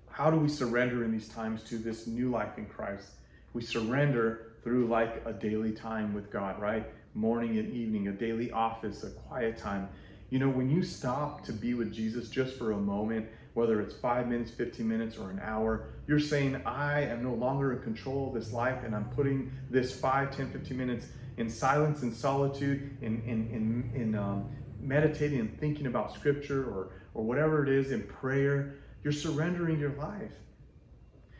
how 0.08 0.30
do 0.30 0.38
we 0.38 0.48
surrender 0.48 1.04
in 1.04 1.12
these 1.12 1.28
times 1.28 1.62
to 1.64 1.76
this 1.78 2.06
new 2.06 2.30
life 2.30 2.56
in 2.56 2.66
Christ? 2.66 3.10
We 3.52 3.62
surrender 3.62 4.54
through 4.62 4.88
like 4.88 5.22
a 5.26 5.32
daily 5.32 5.72
time 5.72 6.14
with 6.14 6.30
God, 6.30 6.60
right? 6.60 6.86
Morning 7.14 7.58
and 7.58 7.72
evening, 7.72 8.08
a 8.08 8.12
daily 8.12 8.50
office, 8.50 9.04
a 9.04 9.10
quiet 9.10 9.56
time. 9.58 9.88
You 10.30 10.38
know, 10.40 10.48
when 10.48 10.68
you 10.68 10.82
stop 10.82 11.44
to 11.44 11.52
be 11.52 11.74
with 11.74 11.92
Jesus 11.92 12.28
just 12.28 12.58
for 12.58 12.72
a 12.72 12.76
moment, 12.76 13.28
whether 13.54 13.80
it's 13.80 13.94
five 13.94 14.28
minutes, 14.28 14.50
15 14.50 14.86
minutes, 14.86 15.16
or 15.16 15.30
an 15.30 15.40
hour, 15.42 15.88
you're 16.06 16.20
saying, 16.20 16.60
I 16.66 17.02
am 17.02 17.22
no 17.22 17.32
longer 17.32 17.72
in 17.72 17.82
control 17.82 18.28
of 18.28 18.34
this 18.34 18.52
life, 18.52 18.82
and 18.84 18.94
I'm 18.94 19.06
putting 19.10 19.50
this 19.70 19.98
5, 19.98 20.36
10, 20.36 20.50
15 20.50 20.76
minutes 20.76 21.06
in 21.36 21.48
silence 21.48 22.02
and 22.02 22.12
solitude, 22.12 22.96
in, 23.02 23.22
in, 23.22 23.48
in, 23.50 24.00
in 24.00 24.14
um, 24.14 24.48
meditating 24.80 25.40
and 25.40 25.58
thinking 25.58 25.86
about 25.86 26.12
scripture 26.12 26.64
or, 26.64 26.90
or 27.14 27.24
whatever 27.24 27.62
it 27.62 27.68
is 27.68 27.92
in 27.92 28.02
prayer. 28.02 28.74
You're 29.04 29.12
surrendering 29.12 29.78
your 29.78 29.92
life. 29.92 30.32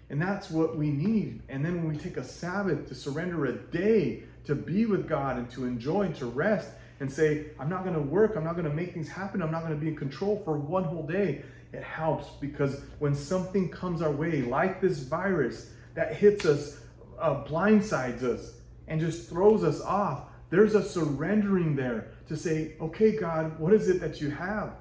And 0.09 0.23
that's 0.23 0.51
what 0.51 0.77
we 0.77 0.91
need. 0.91 1.43
And 1.49 1.65
then 1.65 1.77
when 1.77 1.89
we 1.89 1.97
take 1.97 2.17
a 2.17 2.25
Sabbath 2.25 2.87
to 2.89 2.95
surrender 2.95 3.47
a 3.47 3.53
day 3.53 4.23
to 4.45 4.55
be 4.55 4.87
with 4.87 5.09
God 5.09 5.37
and 5.37 5.51
to 5.51 5.65
enjoy 5.65 6.03
and 6.03 6.15
to 6.17 6.27
rest, 6.27 6.71
and 7.01 7.13
say, 7.13 7.47
I'm 7.59 7.69
not 7.69 7.83
going 7.85 7.95
to 7.95 8.01
work, 8.01 8.35
I'm 8.37 8.45
not 8.45 8.55
going 8.55 8.69
to 8.69 8.75
make 8.75 8.95
things 8.95 9.09
happen, 9.09 9.43
I'm 9.43 9.51
not 9.51 9.63
going 9.63 9.75
to 9.75 9.81
be 9.81 9.89
in 9.89 9.97
control 9.97 10.41
for 10.45 10.57
one 10.57 10.85
whole 10.85 11.07
day, 11.07 11.43
it 11.73 11.83
helps 11.83 12.29
because 12.41 12.81
when 12.99 13.15
something 13.15 13.69
comes 13.69 14.01
our 14.01 14.11
way, 14.11 14.43
like 14.43 14.81
this 14.81 15.01
virus 15.01 15.71
that 15.95 16.15
hits 16.15 16.47
us, 16.47 16.79
uh, 17.19 17.45
blindsides 17.45 18.23
us, 18.23 18.55
and 18.89 19.01
just 19.01 19.29
throws 19.29 19.65
us 19.65 19.81
off, 19.81 20.29
there's 20.51 20.75
a 20.75 20.83
surrendering 20.83 21.75
there 21.75 22.13
to 22.29 22.37
say, 22.37 22.77
okay, 22.81 23.17
God, 23.17 23.59
what 23.59 23.73
is 23.73 23.89
it 23.89 24.01
that 24.01 24.21
you 24.21 24.31
have? 24.31 24.75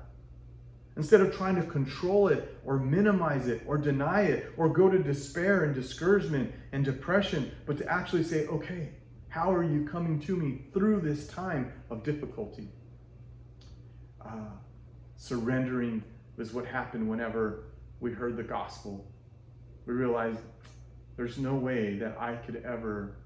Instead 0.98 1.22
of 1.22 1.36
trying 1.36 1.56
to 1.56 1.64
control 1.64 2.30
it 2.30 2.58
or 2.64 2.78
minimize 2.78 3.48
it 3.48 3.62
or 3.66 3.78
deny 3.78 4.22
it 4.22 4.54
or 4.56 4.70
go 4.70 4.90
to 4.90 5.00
despair 5.00 5.66
and 5.66 5.76
discouragement 5.76 6.54
and 6.72 6.86
depression, 6.86 7.52
but 7.66 7.78
to 7.78 7.92
actually 7.92 8.24
say, 8.24 8.46
okay, 8.48 8.90
how 9.36 9.52
are 9.52 9.66
you 9.66 9.86
coming 9.86 10.18
to 10.18 10.34
me 10.34 10.62
through 10.74 11.02
this 11.02 11.28
time 11.28 11.70
of 11.90 12.04
difficulty? 12.04 12.70
Uh, 14.26 14.56
surrendering 15.18 16.02
was 16.38 16.54
what 16.54 16.66
happened 16.66 17.10
whenever 17.10 17.66
we 18.00 18.14
heard 18.14 18.38
the 18.38 18.44
gospel. 18.44 19.06
We 19.86 19.94
realized 19.94 20.40
there's 21.18 21.38
no 21.38 21.54
way 21.54 21.98
that 21.98 22.16
I 22.18 22.38
could 22.38 22.64
ever 22.64 23.18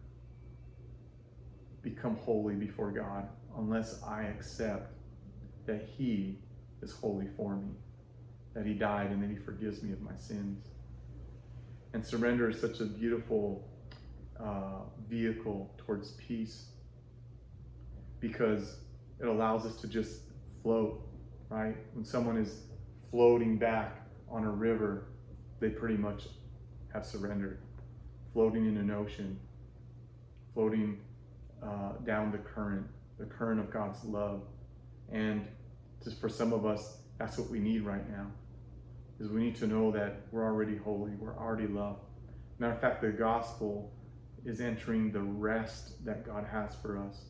become 1.83 2.15
holy 2.15 2.55
before 2.55 2.89
God 2.89 3.29
unless 3.55 4.01
I 4.01 4.23
accept 4.23 4.91
that 5.67 5.87
He 5.95 6.39
is 6.81 6.91
holy 6.91 7.27
for 7.37 7.55
me, 7.55 7.69
that 8.55 8.65
He 8.65 8.73
died 8.73 9.11
and 9.11 9.21
that 9.21 9.29
He 9.29 9.37
forgives 9.37 9.83
me 9.83 9.93
of 9.93 10.01
my 10.01 10.17
sins. 10.17 10.69
And 11.93 12.03
surrender 12.03 12.49
is 12.49 12.59
such 12.59 12.79
a 12.79 12.85
beautiful 12.85 13.69
uh, 14.43 14.81
vehicle 15.09 15.73
towards 15.77 16.11
peace 16.11 16.69
because 18.19 18.77
it 19.19 19.27
allows 19.27 19.65
us 19.65 19.75
to 19.81 19.87
just 19.87 20.21
float, 20.61 21.01
right? 21.49 21.75
When 21.93 22.05
someone 22.05 22.37
is 22.37 22.63
floating 23.11 23.57
back 23.57 24.07
on 24.29 24.43
a 24.43 24.49
river, 24.51 25.07
they 25.59 25.69
pretty 25.69 25.97
much 25.97 26.23
have 26.93 27.05
surrendered. 27.05 27.59
Floating 28.33 28.67
in 28.67 28.77
an 28.77 28.91
ocean, 28.91 29.39
floating 30.53 30.99
uh, 31.61 31.93
down 32.05 32.31
the 32.31 32.37
current, 32.37 32.85
the 33.17 33.25
current 33.25 33.59
of 33.59 33.71
God's 33.71 34.03
love. 34.03 34.43
And 35.11 35.45
just 36.03 36.19
for 36.21 36.29
some 36.29 36.53
of 36.53 36.65
us, 36.65 36.97
that's 37.17 37.37
what 37.37 37.49
we 37.49 37.59
need 37.59 37.81
right 37.81 38.07
now. 38.09 38.27
Is 39.19 39.29
we 39.29 39.41
need 39.41 39.55
to 39.57 39.67
know 39.67 39.91
that 39.91 40.21
we're 40.31 40.45
already 40.45 40.77
holy, 40.77 41.11
we're 41.19 41.37
already 41.37 41.67
loved. 41.67 41.99
Matter 42.59 42.73
of 42.73 42.79
fact, 42.79 43.01
the 43.01 43.09
gospel 43.09 43.91
is 44.45 44.61
entering 44.61 45.11
the 45.11 45.21
rest 45.21 46.03
that 46.05 46.25
God 46.25 46.45
has 46.51 46.75
for 46.81 46.97
us. 46.97 47.25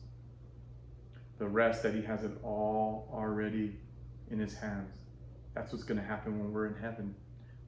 The 1.38 1.48
rest 1.48 1.82
that 1.82 1.94
He 1.94 2.02
has 2.02 2.24
it 2.24 2.32
all 2.42 3.08
already 3.12 3.76
in 4.30 4.38
His 4.38 4.54
hands. 4.54 4.96
That's 5.54 5.72
what's 5.72 5.84
going 5.84 6.00
to 6.00 6.06
happen 6.06 6.38
when 6.38 6.52
we're 6.52 6.66
in 6.66 6.80
heaven. 6.80 7.14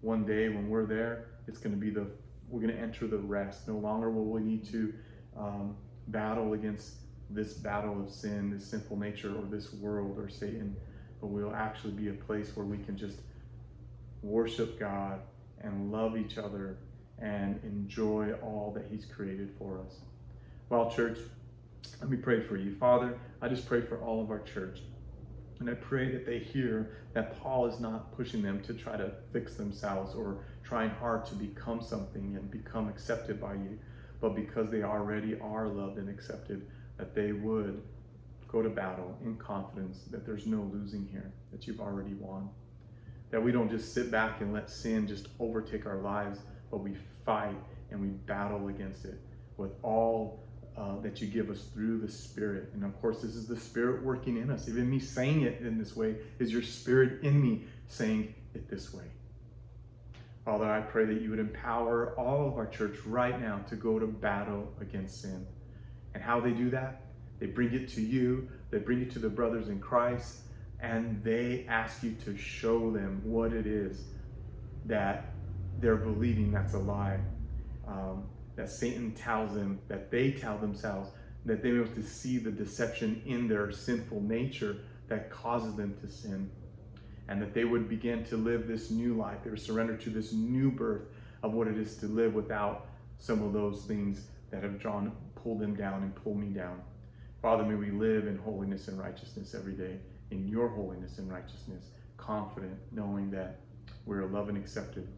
One 0.01 0.25
day 0.25 0.49
when 0.49 0.69
we're 0.69 0.87
there, 0.87 1.27
it's 1.47 1.59
going 1.59 1.75
to 1.75 1.81
be 1.81 1.91
the 1.91 2.07
we're 2.49 2.61
going 2.61 2.75
to 2.75 2.81
enter 2.81 3.07
the 3.07 3.19
rest. 3.19 3.67
No 3.67 3.79
longer 3.79 4.11
will 4.11 4.27
we 4.27 4.43
need 4.43 4.69
to 4.71 4.93
um, 5.37 5.77
battle 6.09 6.53
against 6.53 6.97
this 7.31 7.55
battle 7.55 8.01
of 8.03 8.11
sin, 8.11 8.51
this 8.51 8.67
sinful 8.67 8.99
nature, 8.99 9.35
or 9.35 9.45
this 9.47 9.73
world 9.73 10.19
or 10.19 10.29
Satan, 10.29 10.77
but 11.21 11.29
we'll 11.29 11.55
actually 11.55 11.95
be 11.95 12.09
a 12.09 12.13
place 12.13 12.55
where 12.55 12.67
we 12.67 12.77
can 12.79 12.97
just 12.97 13.21
worship 14.23 14.79
God 14.79 15.21
and 15.63 15.91
love 15.91 16.17
each 16.17 16.37
other 16.37 16.77
and 17.23 17.61
enjoy 17.63 18.33
all 18.43 18.73
that 18.75 18.85
He's 18.91 19.07
created 19.07 19.51
for 19.59 19.81
us. 19.87 20.01
Well, 20.69 20.91
church, 20.91 21.19
let 22.01 22.11
me 22.11 22.17
pray 22.17 22.41
for 22.41 22.57
you. 22.57 22.75
Father, 22.75 23.19
I 23.41 23.49
just 23.49 23.67
pray 23.67 23.81
for 23.81 23.99
all 23.99 24.21
of 24.21 24.31
our 24.31 24.41
church. 24.41 24.81
And 25.61 25.71
I 25.71 25.75
pray 25.75 26.11
that 26.11 26.27
they 26.27 26.41
hear 26.41 26.99
that 27.13 27.41
Paul 27.41 27.67
is 27.67 27.79
not 27.79 28.17
pushing 28.17 28.43
them 28.43 28.61
to 28.63 28.75
try 28.75 28.97
to 28.97 29.13
fix 29.33 29.55
themselves 29.55 30.15
or 30.15 30.39
trying 30.65 30.91
hard 30.91 31.25
to 31.27 31.35
become 31.37 31.81
something 31.81 32.35
and 32.37 32.51
become 32.51 32.89
accepted 32.89 33.41
by 33.41 33.55
you, 33.55 33.79
but 34.21 34.35
because 34.35 34.71
they 34.71 34.83
already 34.83 35.39
are 35.39 35.69
loved 35.69 35.99
and 35.99 36.09
accepted, 36.09 36.67
that 36.97 37.15
they 37.15 37.33
would 37.33 37.81
go 38.49 38.63
to 38.63 38.69
battle 38.69 39.17
in 39.25 39.37
confidence 39.37 40.01
that 40.11 40.27
there's 40.27 40.47
no 40.47 40.69
losing 40.73 41.07
here, 41.11 41.33
that 41.53 41.67
you've 41.67 41.81
already 41.81 42.15
won. 42.15 42.49
That 43.31 43.43
we 43.43 43.53
don't 43.53 43.71
just 43.71 43.95
sit 43.95 44.11
back 44.11 44.41
and 44.41 44.53
let 44.53 44.69
sin 44.69 45.07
just 45.07 45.29
overtake 45.39 45.87
our 45.87 45.99
lives, 45.99 46.41
but 46.73 46.79
we 46.79 46.97
fight 47.25 47.55
and 47.93 48.01
we 48.01 48.09
battle 48.09 48.67
against 48.67 49.05
it 49.05 49.21
with 49.59 49.71
all 49.85 50.41
uh, 50.77 50.99
that 51.03 51.21
you 51.21 51.29
give 51.29 51.51
us 51.51 51.67
through 51.75 51.99
the 51.99 52.11
Spirit. 52.11 52.71
And 52.73 52.83
of 52.83 52.99
course, 53.01 53.21
this 53.21 53.37
is 53.37 53.47
the 53.47 53.59
Spirit 53.59 54.03
working 54.03 54.39
in 54.39 54.51
us. 54.51 54.69
Even 54.69 54.91
me 54.91 54.99
saying 54.99 55.43
it 55.43 55.61
in 55.61 55.79
this 55.79 55.95
way 55.95 56.17
is 56.41 56.51
your 56.51 56.63
Spirit 56.63 57.23
in 57.23 57.41
me 57.41 57.65
saying 57.87 58.35
it 58.55 58.69
this 58.69 58.93
way. 58.93 59.05
Father, 60.47 60.65
I 60.65 60.81
pray 60.81 61.05
that 61.05 61.21
you 61.21 61.31
would 61.31 61.39
empower 61.39 62.19
all 62.19 62.49
of 62.49 62.55
our 62.55 62.67
church 62.67 62.97
right 63.07 63.39
now 63.41 63.59
to 63.69 63.77
go 63.77 63.99
to 63.99 64.07
battle 64.07 64.73
against 64.81 65.21
sin. 65.21 65.47
And 66.15 66.23
how 66.23 66.41
they 66.41 66.51
do 66.51 66.71
that? 66.71 67.03
They 67.39 67.47
bring 67.47 67.73
it 67.75 67.89
to 67.91 68.01
you, 68.01 68.49
they 68.71 68.79
bring 68.79 69.03
it 69.03 69.11
to 69.13 69.19
the 69.19 69.29
brothers 69.29 69.69
in 69.69 69.79
Christ, 69.79 70.39
and 70.81 71.23
they 71.23 71.67
ask 71.69 72.03
you 72.03 72.17
to 72.25 72.37
show 72.37 72.91
them 72.91 73.21
what 73.25 73.53
it 73.53 73.67
is 73.67 74.05
that 74.87 75.32
they're 75.81 75.97
believing 75.97 76.53
that's 76.53 76.75
a 76.75 76.79
lie. 76.79 77.19
Um, 77.87 78.25
that 78.55 78.71
Satan 78.71 79.13
tells 79.13 79.55
them, 79.55 79.81
that 79.89 80.11
they 80.11 80.31
tell 80.33 80.59
themselves, 80.59 81.11
that 81.45 81.63
they're 81.63 81.83
able 81.83 81.95
to 81.95 82.03
see 82.03 82.39
the 82.39 82.51
deception 82.51 83.23
in 83.27 83.49
their 83.49 83.73
sinful 83.73 84.21
nature 84.21 84.77
that 85.09 85.31
causes 85.31 85.75
them 85.75 85.97
to 86.01 86.11
sin. 86.11 86.51
And 87.29 87.41
that 87.41 87.55
they 87.55 87.65
would 87.65 87.89
begin 87.89 88.25
to 88.25 88.37
live 88.37 88.67
this 88.67 88.91
new 88.91 89.15
life. 89.15 89.39
They 89.43 89.51
would 89.51 89.61
surrender 89.61 89.97
to 89.97 90.11
this 90.11 90.33
new 90.33 90.71
birth 90.71 91.03
of 91.43 91.53
what 91.53 91.67
it 91.67 91.79
is 91.79 91.97
to 91.99 92.07
live 92.07 92.35
without 92.35 92.89
some 93.19 93.43
of 93.43 93.53
those 93.53 93.85
things 93.87 94.27
that 94.51 94.63
have 94.63 94.79
drawn, 94.79 95.13
pulled 95.35 95.61
them 95.61 95.75
down 95.75 96.03
and 96.03 96.15
pulled 96.15 96.39
me 96.39 96.49
down. 96.49 96.81
Father, 97.41 97.65
may 97.65 97.75
we 97.75 97.91
live 97.91 98.27
in 98.27 98.37
holiness 98.37 98.89
and 98.89 98.99
righteousness 98.99 99.55
every 99.55 99.73
day, 99.73 99.99
in 100.31 100.47
your 100.47 100.69
holiness 100.69 101.19
and 101.19 101.31
righteousness, 101.31 101.91
confident, 102.17 102.79
knowing 102.93 103.31
that 103.31 103.61
we're 104.07 104.25
loved 104.27 104.51
and 104.51 104.59
accepted, 104.59 105.09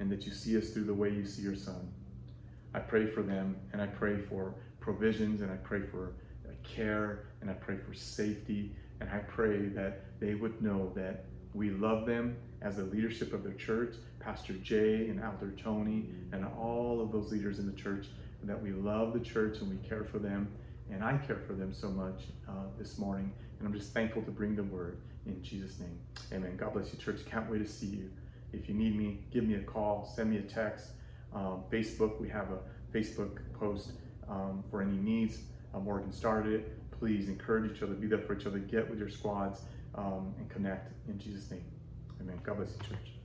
and 0.00 0.10
that 0.10 0.24
you 0.26 0.32
see 0.32 0.56
us 0.56 0.70
through 0.70 0.84
the 0.84 0.94
way 0.94 1.10
you 1.10 1.24
see 1.24 1.42
your 1.42 1.56
Son. 1.56 1.92
I 2.74 2.80
pray 2.80 3.06
for 3.06 3.22
them 3.22 3.56
and 3.72 3.80
I 3.80 3.86
pray 3.86 4.18
for 4.18 4.54
provisions 4.80 5.40
and 5.40 5.50
I 5.50 5.56
pray 5.56 5.82
for 5.82 6.12
care 6.62 7.24
and 7.40 7.50
I 7.50 7.54
pray 7.54 7.76
for 7.76 7.94
safety 7.94 8.72
and 9.00 9.08
I 9.10 9.18
pray 9.18 9.66
that 9.68 10.04
they 10.20 10.34
would 10.34 10.60
know 10.60 10.92
that 10.94 11.24
we 11.54 11.70
love 11.70 12.06
them 12.06 12.36
as 12.62 12.76
the 12.76 12.84
leadership 12.84 13.32
of 13.32 13.42
their 13.42 13.54
church, 13.54 13.94
Pastor 14.20 14.54
Jay 14.54 15.08
and 15.08 15.20
Elder 15.20 15.52
Tony 15.62 16.06
and 16.32 16.44
all 16.44 17.00
of 17.00 17.12
those 17.12 17.30
leaders 17.30 17.58
in 17.58 17.66
the 17.66 17.72
church, 17.72 18.06
that 18.44 18.60
we 18.60 18.72
love 18.72 19.12
the 19.12 19.20
church 19.20 19.58
and 19.58 19.70
we 19.70 19.76
care 19.88 20.04
for 20.04 20.18
them. 20.18 20.48
And 20.90 21.04
I 21.04 21.18
care 21.18 21.40
for 21.46 21.52
them 21.52 21.72
so 21.72 21.90
much 21.90 22.22
uh, 22.48 22.52
this 22.78 22.98
morning. 22.98 23.30
And 23.58 23.68
I'm 23.68 23.74
just 23.74 23.92
thankful 23.92 24.22
to 24.22 24.30
bring 24.30 24.56
the 24.56 24.62
word 24.62 24.98
in 25.26 25.42
Jesus' 25.42 25.78
name. 25.78 25.98
Amen. 26.32 26.56
God 26.56 26.72
bless 26.72 26.92
you, 26.92 26.98
church. 26.98 27.20
Can't 27.26 27.50
wait 27.50 27.58
to 27.58 27.66
see 27.66 27.86
you. 27.86 28.10
If 28.52 28.68
you 28.68 28.74
need 28.74 28.96
me, 28.96 29.20
give 29.32 29.44
me 29.44 29.54
a 29.54 29.62
call, 29.62 30.10
send 30.14 30.30
me 30.30 30.38
a 30.38 30.42
text. 30.42 30.92
Um, 31.34 31.64
Facebook, 31.70 32.20
we 32.20 32.28
have 32.30 32.48
a 32.50 32.58
Facebook 32.96 33.38
post 33.58 33.92
um, 34.28 34.64
for 34.70 34.82
any 34.82 34.96
needs. 34.96 35.42
Uh, 35.74 35.80
Morgan 35.80 36.12
started 36.12 36.54
it. 36.54 36.90
Please 36.98 37.28
encourage 37.28 37.70
each 37.70 37.82
other, 37.82 37.94
be 37.94 38.06
there 38.06 38.18
for 38.18 38.36
each 38.36 38.46
other, 38.46 38.58
get 38.58 38.88
with 38.88 38.98
your 38.98 39.10
squads, 39.10 39.62
um, 39.94 40.34
and 40.38 40.48
connect 40.48 40.92
in 41.08 41.18
Jesus' 41.18 41.50
name. 41.50 41.64
Amen. 42.20 42.40
God 42.42 42.56
bless 42.56 42.70
you, 42.70 42.88
church. 42.88 43.17